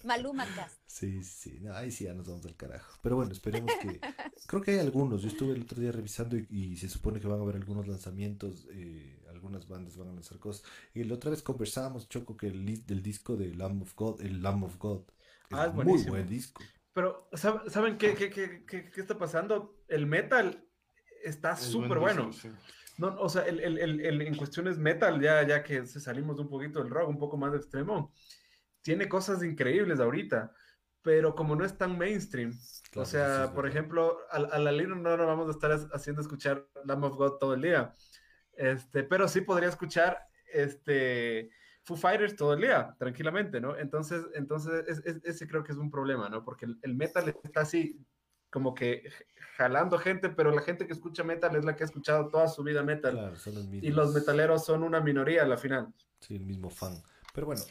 [0.05, 0.79] Malumacast.
[0.87, 2.99] Sí, sí, no, ahí sí ya nos vamos al carajo.
[3.03, 4.01] Pero bueno, esperemos que...
[4.47, 5.21] Creo que hay algunos.
[5.21, 7.87] Yo estuve el otro día revisando y, y se supone que van a haber algunos
[7.87, 8.67] lanzamientos.
[8.73, 10.63] eh, algunas bandas van a lanzar cosas.
[10.95, 14.43] Y la otra vez conversábamos, Choco, que el, del disco de Lamb of God, el
[14.43, 15.03] Lamb of God,
[15.51, 16.13] es Ah, es muy buenísimo.
[16.13, 16.63] buen disco.
[16.93, 19.77] Pero, ¿sab- ¿saben qué, qué, qué, qué- qué está pasando?
[19.89, 20.65] El metal
[21.23, 22.33] está Es súper buen bueno.
[22.33, 22.51] sí.
[22.99, 26.39] No, o sea, el, el- el- el- en cuestiones metal, ya, ya que se salimos
[26.39, 28.13] un poquito del rock, un poco más de extremo,
[28.83, 30.53] tiene cosas increíbles ahorita,
[31.03, 32.53] pero como no es tan mainstream,
[32.91, 33.79] Claro, o sea, es por verdad.
[33.79, 37.17] ejemplo, a, a la Lino no nos vamos a estar ha- haciendo escuchar Lamb of
[37.17, 37.95] God todo el día,
[38.55, 40.19] este, pero sí podría escuchar
[40.53, 41.51] este,
[41.91, 43.77] Foo Fighters todo el día, tranquilamente, ¿no?
[43.77, 46.45] Entonces, entonces es- es- ese creo que es un problema, ¿no?
[46.45, 47.99] Porque el, el metal está así
[48.49, 49.03] como que
[49.57, 52.63] jalando gente, pero la gente que escucha metal es la que ha escuchado toda su
[52.63, 53.13] vida metal.
[53.13, 53.89] Claro, son los mismos.
[53.91, 55.93] Y los metaleros son una minoría a la final.
[56.21, 56.95] Sí, el mismo fan.
[57.33, 57.63] Pero bueno,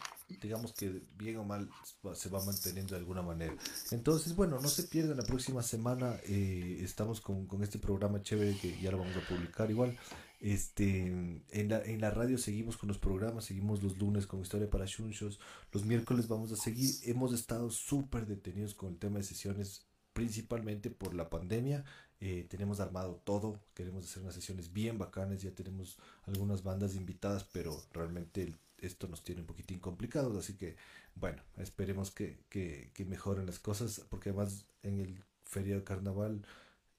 [0.42, 1.70] digamos que bien o mal
[2.14, 3.54] se va manteniendo de alguna manera.
[3.92, 6.16] Entonces, bueno, no se pierdan la próxima semana.
[6.26, 9.98] eh, estamos con, con este programa chévere que ya lo vamos a publicar igual.
[10.40, 14.70] Este, en la, en la radio seguimos con los programas, seguimos los lunes con Historia
[14.70, 15.40] para Shunshos.
[15.72, 16.96] Los miércoles vamos a seguir.
[17.04, 21.84] Hemos estado súper detenidos con el tema de sesiones, principalmente por la pandemia.
[22.22, 27.46] Eh, tenemos armado todo, queremos hacer unas sesiones bien bacanas, ya tenemos algunas bandas invitadas,
[27.46, 30.76] pero realmente el- esto nos tiene un poquitín complicados, así que
[31.16, 36.46] bueno, esperemos que, que, que mejoren las cosas, porque además en el feriado de carnaval,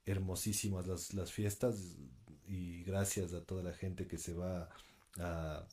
[0.06, 1.96] hermosísimas las, las fiestas
[2.50, 4.68] y gracias a toda la gente que se va
[5.18, 5.66] a,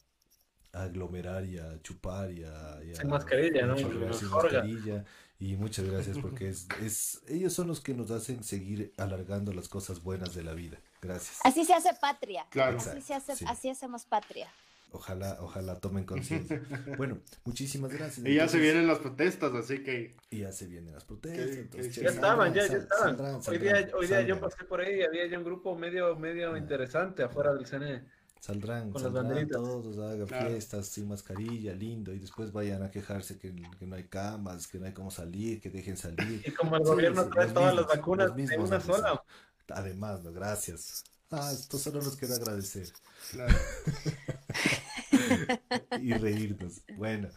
[0.74, 2.80] a aglomerar y a chupar y a...
[2.86, 3.74] y a- Sin mascarilla, ¿no?
[3.74, 5.06] muchas gracias, sin mascarilla.
[5.40, 9.68] Y muchas gracias porque es, es, ellos son los que nos hacen seguir alargando las
[9.70, 10.78] cosas buenas de la vida.
[11.02, 11.40] Gracias.
[11.44, 12.46] Así se hace patria.
[12.50, 12.78] Claro.
[12.78, 13.46] Así, se hace, Sí.
[13.48, 14.48] así hacemos patria.
[14.92, 16.62] Ojalá, ojalá tomen conciencia.
[16.98, 18.20] Bueno, muchísimas gracias.
[18.26, 21.46] Y ya se Entonces- vienen las protestas, así que Y ya se vienen las protestas.
[21.46, 23.18] Que- entonces, que- Ya estaban, ya, ya estaban.
[23.18, 25.76] saldrán, hoy día, saldrán, hoy día yo pasé por ahí y había ya un grupo
[25.78, 26.58] medio, medio Ah.
[26.58, 28.04] interesante afuera del CNE.
[28.40, 29.58] Saldrán, Con las saldrán banderitas.
[29.62, 30.50] todos, hagan Claro.
[30.52, 34.80] fiestas sin mascarilla, lindo, y después vayan a quejarse que, que no hay camas, que
[34.80, 36.42] no hay cómo salir, que dejen salir.
[36.48, 39.24] Y como el Sí, gobierno trae todas mismos, las vacunas mismos una sola.
[39.70, 41.04] Además, no, gracias.
[41.30, 42.88] Ah, esto solo nos queda agradecer
[43.32, 43.54] claro.
[46.02, 46.82] y reírnos.
[46.96, 47.28] Bueno,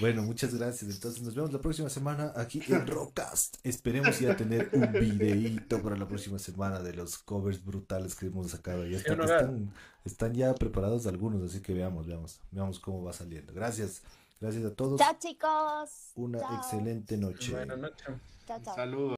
[0.00, 0.92] bueno, muchas gracias.
[0.92, 3.58] Entonces nos vemos la próxima semana aquí en Rockcast.
[3.62, 8.50] Esperemos ya tener un videíto para la próxima semana de los covers brutales que hemos
[8.50, 8.84] sacado.
[8.84, 9.72] Ya están, uno, están,
[10.04, 13.52] están ya preparados algunos, así que veamos, veamos, veamos cómo va saliendo.
[13.52, 14.02] Gracias,
[14.40, 14.98] gracias a todos.
[14.98, 16.10] Chao, chicos.
[16.16, 16.56] Una Chao.
[16.56, 17.52] excelente noche.
[17.52, 18.06] Buenas noches.
[18.46, 18.74] Chao, chao.
[18.74, 19.12] Saludos.